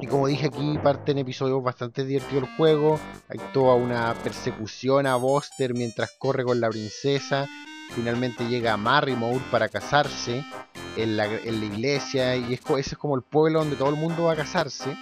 [0.00, 2.98] Y como dije aquí, parte en episodios bastante divertidos el juego.
[3.28, 7.48] Hay toda una persecución a Buster mientras corre con la princesa.
[7.94, 10.44] Finalmente llega a Marrimore para casarse
[10.96, 12.36] en la, iglesia.
[12.36, 14.96] Y es, ese es como el pueblo donde todo el mundo va a casarse.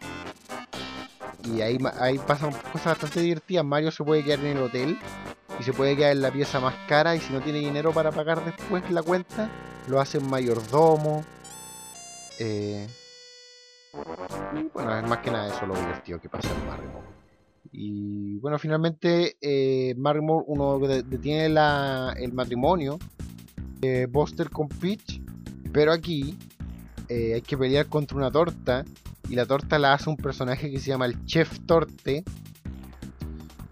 [1.45, 3.65] Y ahí, ahí pasan cosas bastante divertidas.
[3.65, 4.99] Mario se puede quedar en el hotel
[5.59, 7.15] y se puede quedar en la pieza más cara.
[7.15, 9.49] Y si no tiene dinero para pagar después la cuenta,
[9.89, 11.25] lo hace en mayordomo.
[12.39, 12.89] Eh,
[14.55, 17.20] y bueno, es más que nada eso lo divertido que pasa en Marrimore.
[17.73, 22.99] Y bueno, finalmente eh, uno de- detiene la- el matrimonio
[24.11, 25.21] Buster con Peach,
[25.73, 26.37] pero aquí
[27.09, 28.85] eh, hay que pelear contra una torta
[29.29, 32.25] y la torta la hace un personaje que se llama el Chef Torte,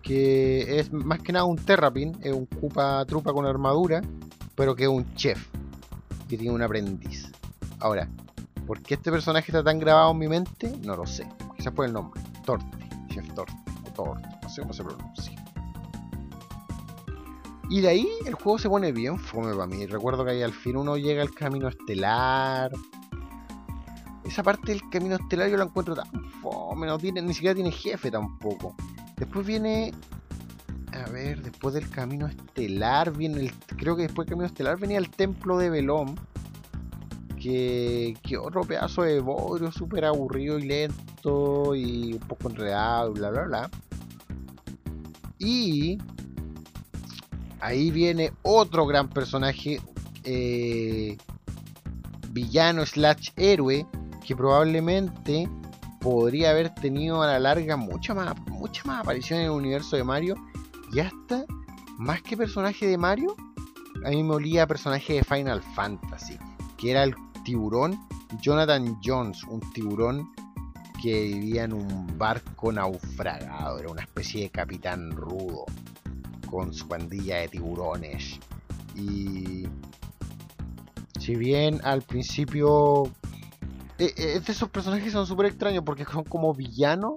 [0.03, 4.01] que es más que nada un Terrapin, es un Koopa Trupa con armadura,
[4.55, 5.47] pero que es un chef,
[6.29, 7.31] que tiene un aprendiz.
[7.81, 8.09] Ahora,
[8.67, 10.73] ¿por qué este personaje está tan grabado en mi mente?
[10.85, 11.29] No lo sé.
[11.57, 12.21] Quizás por el nombre.
[12.45, 13.53] Torte, Chef Torte,
[14.05, 15.39] no sé cómo se pronuncia.
[17.71, 19.85] Y de ahí el juego se pone bien fome para mí.
[19.87, 22.73] Recuerdo que ahí al fin uno llega al camino estelar.
[24.25, 26.09] Esa parte del camino estelar yo la encuentro tan
[26.43, 28.75] fome, no tiene, ni siquiera tiene jefe tampoco.
[29.17, 29.93] Después viene.
[30.93, 33.53] A ver, después del camino estelar viene el.
[33.77, 36.19] Creo que después del camino estelar venía el templo de Belón.
[37.41, 43.31] Que, que otro pedazo de bodrio súper aburrido y lento y un poco enredado, bla
[43.31, 43.71] bla bla.
[45.39, 45.99] Y
[47.61, 49.81] ahí viene otro gran personaje,
[50.25, 51.17] eh,
[52.31, 53.87] villano slash héroe,
[54.27, 55.49] que probablemente
[56.01, 60.05] podría haber tenido a la larga mucha más, mucha más aparición en el universo de
[60.05, 60.37] Mario.
[60.93, 61.45] Y hasta,
[61.99, 63.37] más que personaje de Mario,
[64.05, 66.39] a mí me olía personaje de Final Fantasy,
[66.77, 67.15] que era el
[67.45, 67.99] tiburón
[68.41, 70.31] Jonathan Jones, un tiburón
[71.03, 75.65] que vivía en un barco naufragado, era una especie de capitán rudo,
[76.51, 78.39] con su pandilla de tiburones.
[78.95, 79.67] Y
[81.21, 83.05] si bien al principio
[83.99, 87.15] eh, es de esos personajes son súper extraños porque son como villanos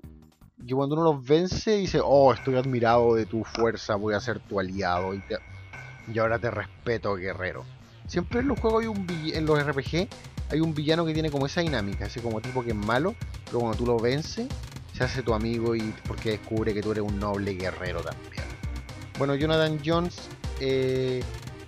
[0.68, 4.40] que cuando uno los vence dice, oh, estoy admirado de tu fuerza, voy a ser
[4.40, 5.40] tu aliado y, te-
[6.14, 7.64] y ahora te respeto, guerrero.
[8.06, 10.08] Siempre en los juegos hay un en los RPG
[10.52, 13.60] hay un villano que tiene como esa dinámica, ese como tipo que es malo, pero
[13.60, 14.48] cuando tú lo vences,
[14.94, 18.44] se hace tu amigo y porque descubre que tú eres un noble guerrero también.
[19.18, 20.16] Bueno, Jonathan Jones
[20.60, 21.24] eh,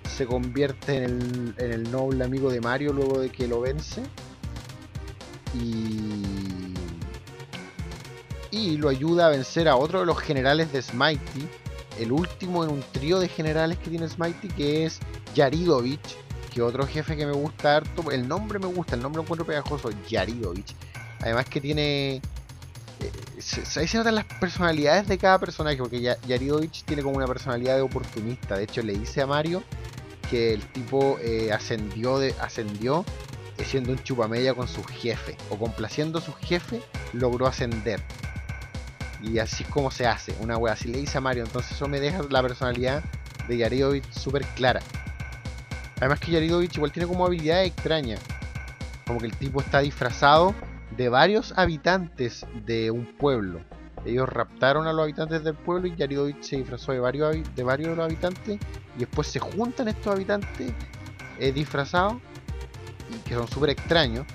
[0.10, 4.04] se convierte en el, noble amigo de Mario luego de que lo vence.
[5.54, 6.74] Y,
[8.52, 11.48] y lo ayuda a vencer a otro de los generales de Smitey,
[12.00, 15.00] el último en un trío de generales que tiene Smitey, que es
[15.36, 16.18] Yaridovich,
[16.54, 19.46] que otro jefe que me gusta harto, el nombre me gusta, el nombre lo encuentro
[19.46, 20.76] pegajoso, Yaridovich.
[21.22, 22.22] Además que tiene...
[23.00, 23.12] eh,
[23.76, 27.76] ahí se notan las personalidades de cada personaje, porque Ya- Yaridovich tiene como una personalidad
[27.76, 28.58] de oportunista.
[28.58, 29.64] De hecho, le dice a Mario
[30.30, 33.04] que el tipo eh, ascendió, ascendió
[33.58, 36.82] eh, siendo un chupamella con su jefe, o complaciendo a su jefe,
[37.14, 38.00] logró ascender.
[39.22, 41.46] Y así es como se hace, una wea así le dice a Mario.
[41.46, 43.02] Entonces eso me deja la personalidad
[43.48, 44.82] de Yaridovich súper clara.
[46.04, 48.20] Además que Yaridovich igual tiene como habilidades extrañas.
[49.08, 50.54] Como que el tipo está disfrazado
[50.98, 53.62] de varios habitantes de un pueblo.
[54.04, 57.92] Ellos raptaron a los habitantes del pueblo y Yaridovich se disfrazó de varios, de varios
[57.92, 58.60] de los habitantes.
[58.98, 60.74] Y después se juntan estos habitantes
[61.40, 62.16] eh, disfrazados,
[63.24, 64.26] que son súper extraños.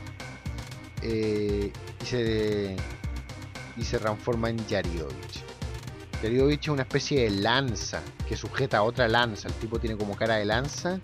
[1.02, 2.76] eh, y se
[3.76, 5.44] y se transforma en Yaridovich.
[6.22, 9.48] Yaridovich es una especie de lanza que sujeta a otra lanza.
[9.48, 10.98] El tipo tiene como cara de lanza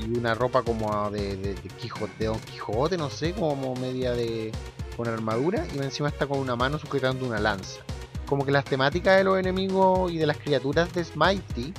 [0.00, 4.12] y una ropa como de, de, de Quijote, de Don Quijote, no sé, como media
[4.12, 4.52] de.
[4.96, 7.80] con armadura y encima está con una mano sujetando una lanza.
[8.26, 11.74] como que las temáticas de los enemigos y de las criaturas de Smitey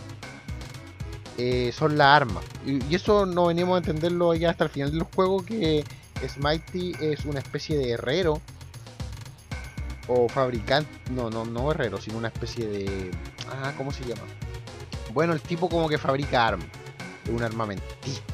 [1.38, 2.42] eh, son la arma.
[2.66, 5.84] Y, eso no venimos a entenderlo ya hasta el final del juego, que
[6.28, 8.40] Smitey es una especie de herrero
[10.08, 13.12] o fabricante, no, no, no herrero, sino una especie de...
[13.50, 14.22] Ah, ¿cómo se llama?
[15.14, 16.68] Bueno, el tipo como que fabrica armas,
[17.30, 18.34] un armamentista.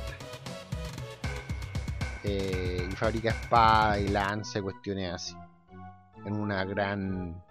[2.24, 5.36] Eh, y fabrica espada y lanza y cuestiones así.
[6.26, 7.42] En una gran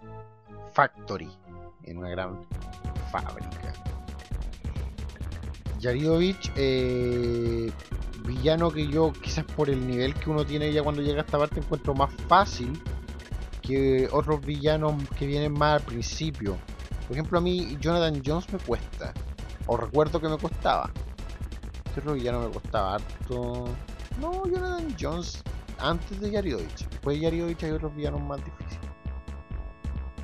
[0.73, 1.29] factory,
[1.83, 2.45] en una gran
[3.11, 3.73] fábrica.
[5.79, 7.71] Yaridovich, eh,
[8.25, 11.37] villano que yo quizás por el nivel que uno tiene ya cuando llega a esta
[11.37, 12.79] parte encuentro más fácil
[13.61, 16.57] que otros villanos que vienen más al principio.
[17.07, 19.13] Por ejemplo, a mí Jonathan Jones me cuesta.
[19.67, 20.91] O recuerdo que me costaba.
[21.99, 23.65] ¿Qué otro villano me costaba harto?
[24.21, 25.43] No, Jonathan Jones
[25.79, 26.87] antes de Yaridovich.
[26.87, 28.89] Después de Yaridovich hay otros villanos más difíciles.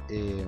[0.08, 0.48] Eh,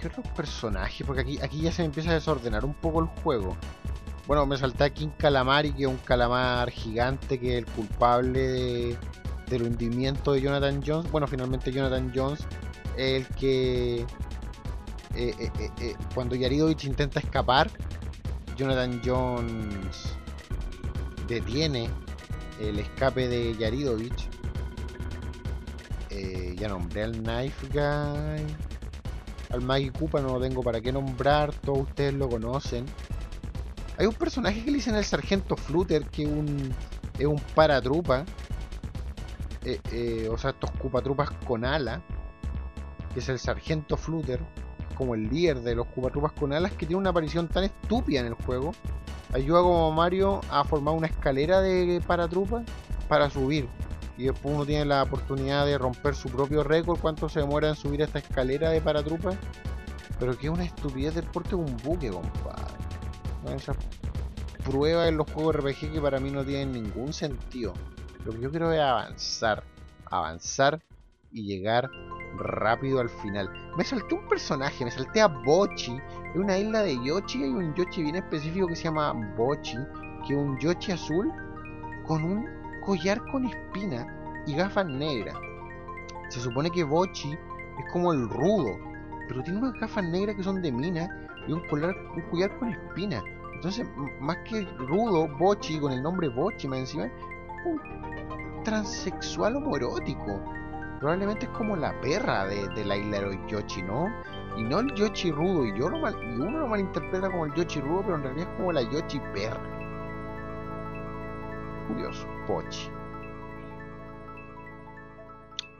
[0.00, 1.06] ¿Qué otros personajes?
[1.06, 3.56] Porque aquí, aquí ya se me empieza a desordenar un poco el juego.
[4.26, 8.40] Bueno, me salté aquí un Calamari, que es un calamar gigante, que es el culpable
[8.40, 8.96] de,
[9.46, 11.08] del hundimiento de Jonathan Jones.
[11.12, 12.40] Bueno, finalmente Jonathan Jones
[12.96, 14.04] es el que...
[15.18, 17.68] Eh, eh, eh, cuando Yaridovich intenta escapar,
[18.56, 20.14] Jonathan Jones
[21.26, 21.90] detiene
[22.60, 24.28] el escape de Yaridovich.
[26.56, 28.46] ya nombré al Knife Guy.
[29.50, 32.84] Al Maggie Koopa no lo tengo para qué nombrar, todos ustedes lo conocen.
[33.96, 36.72] Hay un personaje que le dicen el Sargento Flutter, que un,
[37.18, 38.24] es un paratrupa
[40.30, 42.02] o sea, estos cupatrupas con ala,
[43.12, 44.40] que es el sargento Flutter,
[44.98, 48.26] como el líder de los cupatrupas con alas, que tiene una aparición tan estúpida en
[48.26, 48.72] el juego.
[49.32, 52.64] Ayuda como Mario a formar una escalera de paratrupas
[53.08, 53.68] para subir.
[54.16, 57.76] Y después uno tiene la oportunidad de romper su propio récord, cuánto se demora en
[57.76, 59.36] subir esta escalera de paratrupas.
[60.18, 62.74] Pero que es una estupidez del porte de un buque, compadre.
[63.54, 63.76] Esas
[64.64, 67.72] pruebas en los juegos RPG que para mí no tienen ningún sentido.
[68.24, 69.62] Lo que yo quiero es avanzar,
[70.10, 70.82] avanzar
[71.30, 71.88] y llegar
[72.38, 73.50] rápido al final.
[73.76, 75.98] Me salté un personaje, me salté a Bochi.
[76.34, 79.76] En una isla de Yoshi hay un Yoshi bien específico que se llama Bochi,
[80.26, 81.32] que es un Yoshi azul
[82.06, 82.46] con un
[82.84, 84.06] collar con espina
[84.46, 85.36] y gafas negras.
[86.30, 88.78] Se supone que Bochi es como el rudo,
[89.28, 91.08] pero tiene unas gafas negras que son de mina
[91.46, 93.22] y un collar, un collar con espina.
[93.54, 93.86] Entonces,
[94.20, 97.10] más que rudo, Bochi, con el nombre Bochi más encima,
[97.64, 97.80] un
[98.62, 100.42] transexual homoerótico.
[100.98, 104.08] Probablemente es como la perra de, la isla de Yoshi, ¿no?
[104.56, 105.64] Y no el Yoshi rudo.
[105.64, 108.56] Y, yo mal, y uno lo malinterpreta como el Yoshi rudo, pero en realidad es
[108.56, 109.60] como la Yoshi perra.
[111.86, 112.90] Curioso, Pochi.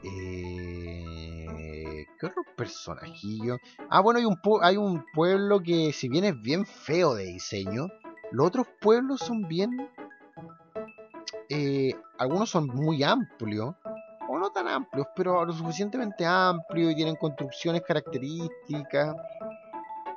[0.05, 3.59] Eh, ¿Qué otro personajillo?
[3.91, 7.89] Ah, bueno, hay un, hay un pueblo que, si bien es bien feo de diseño,
[8.31, 9.91] los otros pueblos son bien
[11.51, 13.75] eh, algunos son muy amplios,
[14.39, 19.14] no tan amplios, pero lo suficientemente amplios y tienen construcciones características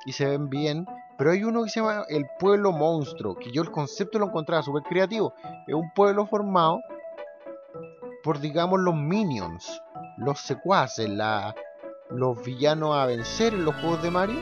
[0.06, 0.86] y se ven bien.
[1.18, 4.62] Pero hay uno que se llama el pueblo monstruo, que yo el concepto lo encontraba
[4.62, 5.34] súper creativo.
[5.66, 6.80] Es un pueblo formado
[8.22, 9.80] por, digamos, los minions,
[10.16, 11.10] los secuaces,
[12.10, 14.40] los villanos a vencer en los juegos de Mario.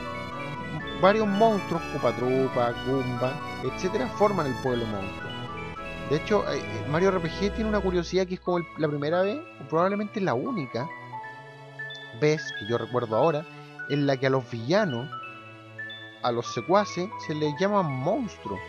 [1.01, 3.31] Varios monstruos, Cupatrupa, Goomba,
[3.63, 5.30] etcétera, forman el pueblo monstruo.
[6.11, 9.39] De hecho, eh, eh, Mario RPG tiene una curiosidad que es como la primera vez,
[9.61, 10.89] o probablemente la única
[12.19, 13.45] vez que yo recuerdo ahora,
[13.89, 15.09] en la que a los villanos,
[16.21, 18.59] a los secuaces, se les llama monstruos.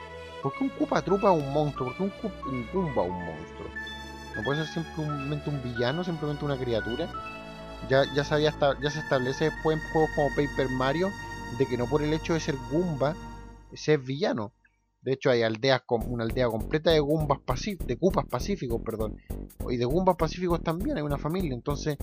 [0.41, 1.89] ¿Por qué un Koopa Trupa es un monstruo?
[1.89, 2.13] ¿Por qué un,
[2.47, 3.69] un Goomba un monstruo?
[4.37, 7.09] No puede ser simplemente un villano, simplemente una criatura.
[7.89, 11.11] Ya, ya, sabía ya se establece después en juegos como Paper Mario
[11.59, 13.17] de que no por el hecho de ser Goomba,
[13.75, 14.53] ser villano.
[15.03, 17.41] De hecho, hay aldeas con una aldea completa de Gumbas
[17.85, 19.19] de Cupas pacíficos, perdón.
[19.69, 21.55] Y de Gumbas pacíficos también hay una familia.
[21.55, 21.97] Entonces,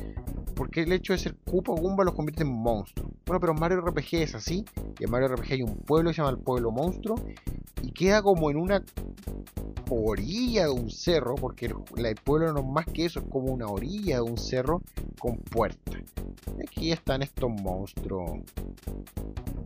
[0.54, 3.10] ¿por qué el hecho de ser Cupa o Gumba los convierte en monstruos?
[3.26, 4.66] Bueno, pero Mario RPG es así.
[5.00, 7.16] Y en Mario RPG hay un pueblo que se llama el pueblo monstruo.
[7.82, 8.84] Y queda como en una
[9.90, 11.36] orilla de un cerro.
[11.36, 14.82] Porque el, pueblo no es más que eso, es como una orilla de un cerro
[15.20, 16.04] con puertas.
[16.68, 18.42] Aquí están estos monstruos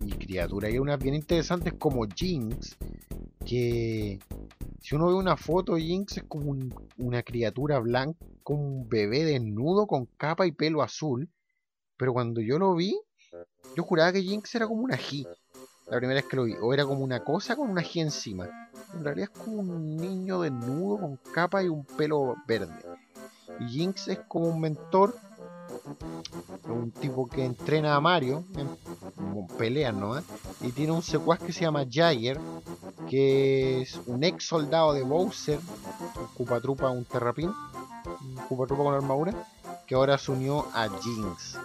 [0.05, 0.71] y criaturas.
[0.71, 2.77] Hay unas bien interesantes como Jinx
[3.45, 4.19] que
[4.79, 6.55] si uno ve una foto, Jinx es como
[6.97, 11.29] una criatura blanca, como un bebé desnudo con capa y pelo azul.
[11.97, 12.99] Pero cuando yo lo vi,
[13.75, 15.25] yo juraba que Jinx era como una G.
[15.87, 16.55] La primera vez que lo vi.
[16.61, 18.69] O era como una cosa con una G encima.
[18.93, 22.73] En realidad es como un niño desnudo con capa y un pelo verde.
[23.59, 25.15] Y Jinx es como un mentor
[26.65, 28.69] un tipo que entrena a Mario, en
[29.57, 30.15] peleas ¿no?
[30.61, 32.39] y tiene un secuaz que se llama Jagger,
[33.09, 35.59] que es un ex soldado de Bowser,
[36.19, 39.33] un Cupatrupa, un terrapín, un Cupatrupa con armadura,
[39.85, 41.57] que ahora se unió a Jinx.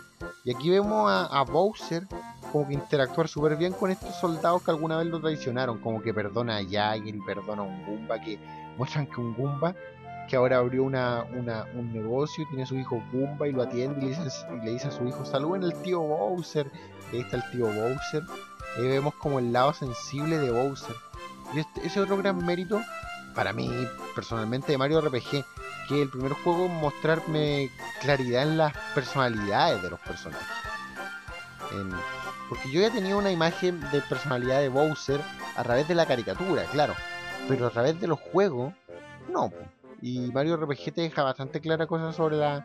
[0.44, 2.06] Y aquí vemos a, Bowser
[2.52, 6.14] como que interactuar súper bien con estos soldados que alguna vez lo traicionaron, como que
[6.14, 8.38] perdona a Jagger y perdona a un Goomba, que
[8.76, 9.74] muestran que un Goomba
[10.28, 14.06] que ahora abrió una, un negocio y tiene a su hijo Goomba y lo atiende
[14.06, 14.08] y
[14.64, 16.70] le, dice, a su hijo, saluden al tío Bowser.
[17.10, 18.22] Ahí está el tío Bowser.
[18.76, 20.94] Ahí vemos como el lado sensible de Bowser.
[21.54, 22.80] Y este, ese otro gran mérito,
[23.34, 23.70] para mí
[24.14, 25.44] personalmente, de Mario RPG,
[25.88, 27.70] que el primer juego mostrarme
[28.02, 30.46] claridad en las personalidades de los personajes.
[32.50, 35.20] porque yo ya tenía una imagen de personalidad de Bowser
[35.56, 36.94] a través de la caricatura, claro.
[37.48, 38.74] Pero a través de los juegos,
[39.32, 39.50] no.
[40.00, 42.64] Y Mario RPG te deja bastante clara cosas sobre las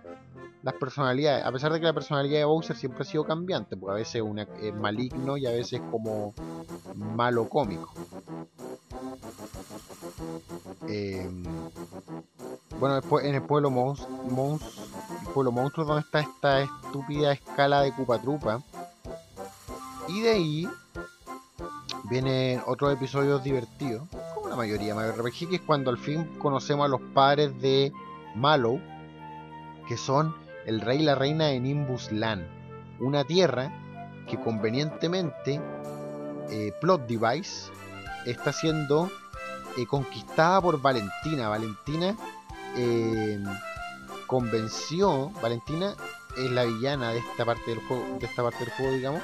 [0.80, 1.46] personalidades.
[1.46, 4.22] A pesar de que la personalidad de Bowser siempre ha sido cambiante, porque a veces
[4.22, 6.34] una, es maligno y a veces como
[6.96, 7.92] malo cómico.
[10.88, 11.44] Em,
[12.80, 14.06] bueno, después en el pueblo Mons,
[15.34, 18.62] pueblo monstruo donde está esta estúpida escala de Cupa Trupa.
[20.08, 20.70] Y de ahí
[22.10, 24.08] vienen otros episodios divertidos
[24.54, 27.92] la mayoría Mario RPG, que es cuando al fin conocemos a los padres de
[28.36, 28.80] Mallow,
[29.88, 30.36] que son
[30.68, 32.46] el rey y la reina de Nimbus Land,
[33.00, 33.72] una tierra
[34.30, 35.60] que convenientemente
[36.52, 37.72] eh, Plot Device
[38.28, 39.10] está siendo
[39.76, 41.50] eh, conquistada por Valentina.
[41.50, 42.16] Valentina
[42.76, 43.44] eh,
[44.28, 45.96] convenció, Valentina
[46.38, 49.24] es la villana de esta parte del juego, de esta parte del juego, digamos,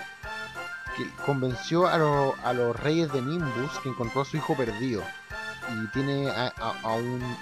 [0.97, 5.03] que convenció a, a los reyes de Nimbus que encontró a su hijo perdido
[5.71, 6.95] y tiene a,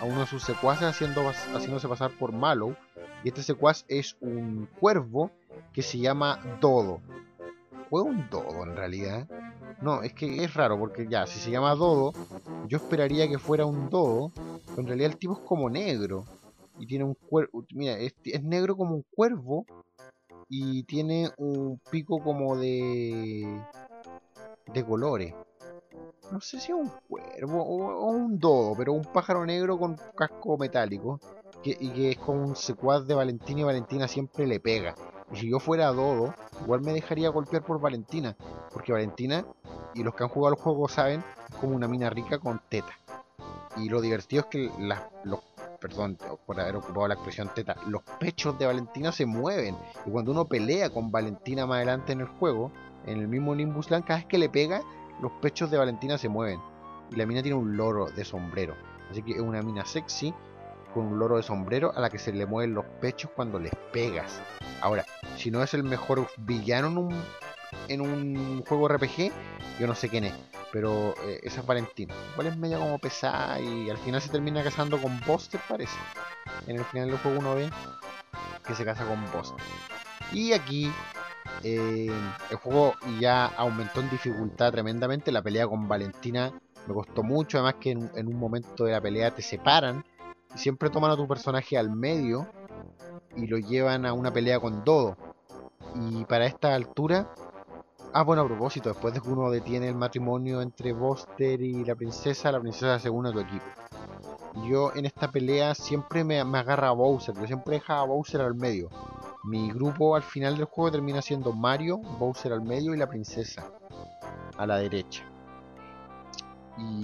[0.03, 2.75] uno de sus secuaces haciendo, haciéndose pasar por Mallow.
[3.23, 5.31] Y este secuaz es un cuervo
[5.73, 7.01] que se llama Dodo.
[7.89, 9.27] ¿Fue un Dodo en realidad?
[9.81, 12.13] No, es que es raro porque ya, si se llama Dodo,
[12.67, 14.31] yo esperaría que fuera un Dodo.
[14.67, 16.25] Pero en realidad el tipo es como negro.
[16.79, 17.65] Y tiene un cuervo.
[17.73, 19.65] Mira, es negro como un cuervo.
[20.49, 23.61] Y tiene un pico como de.
[24.73, 25.33] de colores
[26.31, 31.19] no sé si un cuervo o, un dodo, pero un pájaro negro con casco metálico
[31.63, 34.95] que, y que es como un secuaz de Valentina y Valentina siempre le pega.
[35.31, 36.33] Y si yo fuera dodo,
[36.63, 38.35] igual me dejaría golpear por Valentina,
[38.71, 39.45] porque Valentina,
[39.93, 42.97] y los que han jugado el juego saben, es como una mina rica con teta.
[43.75, 44.71] Y lo divertido es que
[45.23, 45.39] los,
[45.79, 49.75] perdón por haber ocupado la expresión teta, los pechos de Valentina se mueven.
[50.05, 52.71] Y cuando uno pelea con Valentina más adelante en el juego,
[53.05, 54.81] en el mismo Nimbus Land, cada vez que le pega,
[55.21, 56.59] los pechos de Valentina se mueven.
[57.11, 58.75] Y la mina tiene un loro de sombrero.
[59.09, 60.33] Así que es una mina sexy
[60.93, 63.73] con un loro de sombrero a la que se le mueven los pechos cuando les
[63.93, 64.41] pegas.
[64.81, 65.05] Ahora,
[65.37, 67.23] si no es el mejor villano en un,
[67.87, 69.31] en un juego RPG,
[69.79, 70.33] yo no sé quién es.
[70.71, 72.13] Pero eh, esa es Valentina.
[72.33, 75.97] Igual es media como pesada y al final se termina casando con Buster, parece.
[76.67, 77.69] En el final del juego uno ve
[78.65, 79.63] que se casa con Buster.
[80.33, 80.91] Y aquí
[81.63, 82.11] eh,
[82.49, 85.31] el juego ya aumentó en dificultad tremendamente.
[85.31, 86.51] La pelea con Valentina
[86.87, 87.57] me costó mucho.
[87.57, 90.03] Además que en, un momento de la pelea te separan
[90.53, 92.47] y siempre toman a tu personaje al medio
[93.35, 95.17] y lo llevan a una pelea con Dodo.
[95.95, 97.33] Y para esta altura...
[98.13, 101.93] Ah, bueno, a propósito, después de que uno detiene el matrimonio entre Buster y la
[101.93, 103.65] princesa, la princesa se une a tu equipo.
[104.65, 108.41] Yo en esta pelea siempre me, me agarra a Bowser, yo siempre deja a Bowser
[108.41, 108.89] al medio.
[109.43, 113.69] Mi grupo al final del juego termina siendo Mario, Bowser al medio y la princesa
[114.57, 115.23] a la derecha.
[116.77, 117.03] Y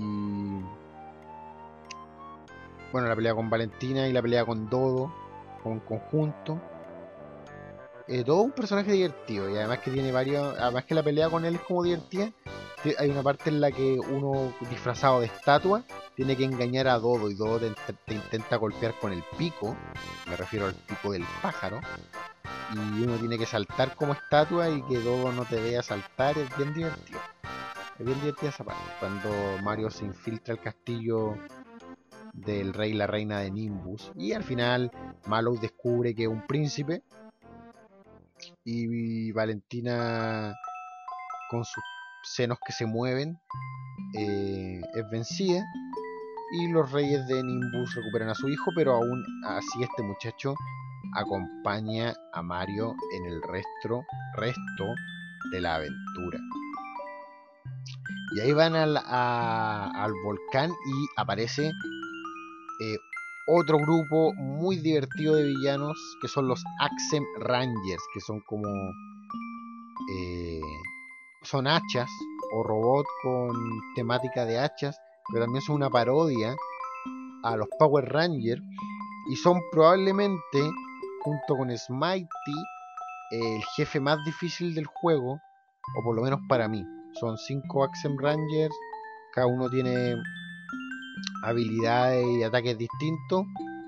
[2.91, 5.11] bueno, la pelea con Valentina y la pelea con Dodo
[5.63, 6.59] con conjunto.
[8.07, 11.45] Eh, todo un personaje divertido y además que tiene varios, además que la pelea con
[11.45, 12.31] él es como divertida.
[12.99, 15.83] Hay una parte en la que uno disfrazado de estatua
[16.15, 19.75] tiene que engañar a Dodo y Dodo te intenta golpear con el pico,
[20.27, 21.79] me refiero al pico del pájaro,
[22.73, 26.55] y uno tiene que saltar como estatua y que todo no te vea saltar, es
[26.57, 27.19] bien divertido.
[27.99, 29.29] Es bien divertida esa parte, cuando
[29.61, 31.37] Mario se infiltra el castillo
[32.33, 34.91] del rey y la reina de Nimbus y al final
[35.27, 37.03] Mallow descubre que es un príncipe
[38.65, 40.55] y Valentina
[41.49, 41.83] con sus
[42.23, 43.39] senos que se mueven
[44.17, 45.63] eh, es vencida
[46.59, 50.55] y los reyes de Nimbus recuperan a su hijo pero aún así este muchacho
[51.15, 54.03] acompaña a Mario en el resto,
[54.35, 54.85] resto
[55.51, 56.39] de la aventura.
[58.35, 62.97] Y ahí van al, al volcán y aparece eh,
[63.47, 68.67] otro grupo muy divertido de villanos que son los Axem Rangers, que son como
[70.17, 70.61] eh,
[71.43, 72.09] son hachas
[72.55, 73.51] o robots con
[73.95, 74.97] temática de hachas,
[75.31, 76.55] pero también son una parodia
[77.43, 78.61] a los Power Rangers
[79.29, 80.61] y son probablemente
[81.21, 82.27] junto con Smitey
[83.31, 86.85] el jefe más difícil del juego, o por lo menos para mí.
[87.19, 88.75] Son cinco Axem Rangers,
[89.33, 90.15] cada uno tiene
[91.43, 93.45] habilidades y ataques distintos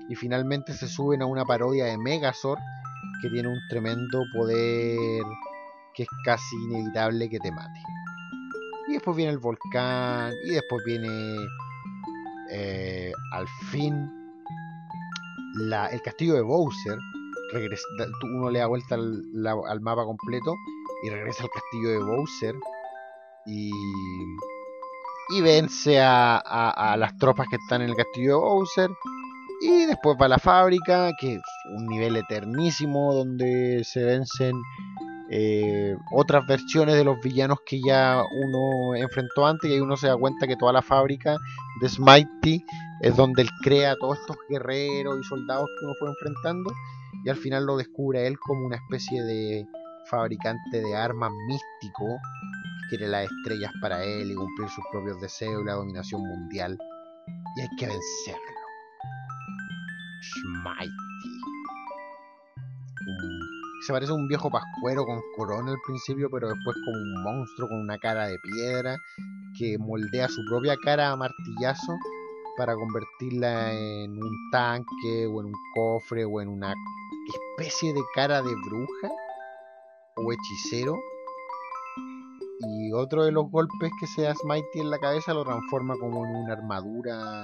[0.08, 2.58] y finalmente se suben a una parodia de Megazord
[3.22, 5.22] que tiene un tremendo poder
[5.96, 7.80] que es casi inevitable que te mate.
[8.88, 11.08] Y después viene el volcán y después viene
[12.50, 14.12] eh, al fin
[15.58, 16.98] el castillo de Bowser.
[18.22, 20.54] uno le da vuelta al mapa completo
[21.02, 22.54] y regresa al castillo de Bowser
[23.46, 23.70] y
[25.28, 28.90] y vence a, las tropas que están en el castillo de Bowser.
[29.60, 31.42] Y después va a la fábrica, que es
[31.76, 34.54] un nivel eternísimo donde se vencen
[35.30, 39.70] eh, otras versiones de los villanos que ya uno enfrentó antes.
[39.70, 41.36] Y ahí uno se da cuenta que toda la fábrica
[41.80, 42.64] de Smitey
[43.00, 46.72] es donde él crea todos estos guerreros y soldados que uno fue enfrentando.
[47.24, 49.66] Y al final lo descubre él como una especie de
[50.08, 52.20] fabricante de armas místico
[52.88, 56.78] quiere las estrellas para él y cumplir sus propios deseos y la dominación mundial.
[57.56, 58.56] Y hay que vencerlo.
[60.22, 61.05] Schmighty.
[63.80, 67.68] Se parece a un viejo pascuero con corona al principio, pero después como un monstruo
[67.68, 68.96] con una cara de piedra
[69.58, 71.96] que moldea su propia cara a martillazo
[72.56, 76.74] para convertirla en un tanque o en un cofre o en una
[77.58, 79.10] especie de cara de bruja
[80.16, 80.94] o hechicero
[82.58, 86.24] y otro de los golpes que se da Smitey en la cabeza lo transforma como
[86.24, 87.42] en una armadura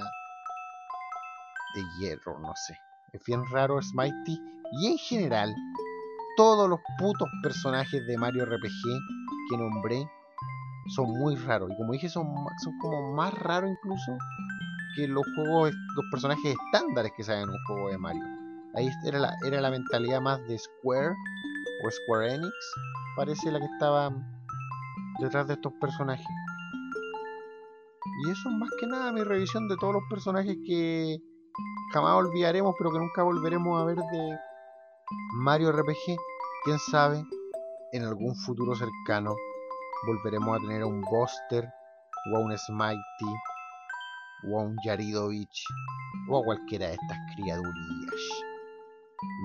[1.75, 2.77] de hierro, no sé.
[3.11, 4.39] Es bien raro Smitey.
[4.81, 5.53] Y en general,
[6.35, 8.81] todos los putos personajes de Mario RPG
[9.49, 10.05] que nombré
[10.95, 11.69] son muy raros.
[11.71, 12.27] Y como dije, son,
[12.63, 14.17] son como más raros incluso
[14.95, 18.23] que los juegos, los personajes estándares que salen en un juego de Mario.
[18.75, 21.15] Ahí era la, era la mentalidad más de Square
[21.85, 22.53] o Square Enix,
[23.15, 24.11] parece la que estaba
[25.19, 26.25] detrás de estos personajes.
[28.25, 31.17] Y eso es más que nada mi revisión de todos los personajes que
[31.91, 34.37] jamás olvidaremos, pero que nunca volveremos a ver de
[35.35, 36.17] Mario RPG.
[36.65, 37.23] Quién sabe,
[37.91, 39.35] en algún futuro cercano
[40.07, 41.67] volveremos a tener a un Buster,
[42.31, 43.33] o a un Smitey,
[44.49, 45.65] o a un Yaridovich,
[46.29, 48.53] o a cualquiera de estas criaturillas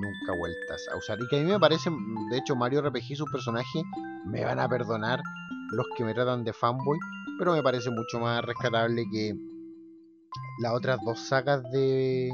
[0.01, 1.19] nunca vueltas a usar.
[1.21, 3.83] Y que a mí me parece, de hecho, Mario RPG y su personaje
[4.27, 5.21] me van a perdonar
[5.73, 6.99] los que me tratan de fanboy,
[7.39, 9.35] pero me parece mucho más rescatable que
[10.61, 12.31] las otras dos sagas de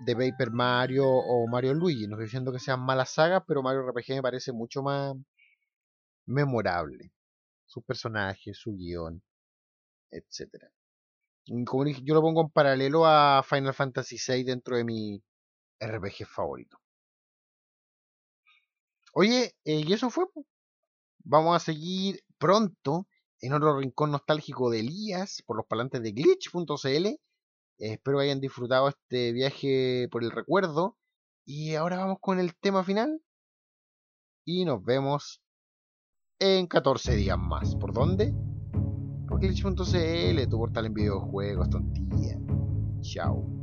[0.00, 2.06] de Paper Mario o Mario Luigi.
[2.06, 5.14] No estoy diciendo que sean malas sagas, pero Mario RPG me parece mucho más
[6.26, 7.12] memorable.
[7.66, 9.22] Su personaje, su guion,
[10.10, 10.70] etcétera.
[11.66, 15.22] Como dije, yo lo pongo en paralelo a Final Fantasy VI dentro de mi
[15.80, 16.78] RPG favorito.
[19.14, 20.26] Oye, eh, y eso fue.
[21.24, 23.06] Vamos a seguir pronto
[23.40, 27.06] en otro rincón nostálgico de Elías por los palantes de glitch.cl.
[27.78, 30.96] espero hayan disfrutado este viaje por el recuerdo.
[31.44, 33.22] Y ahora vamos con el tema final.
[34.44, 35.42] Y nos vemos
[36.38, 37.74] en 14 días más.
[37.76, 38.34] ¿Por dónde?
[39.26, 42.38] Por glitch.cl, tu portal en videojuegos, tontilla.
[43.00, 43.57] Chao.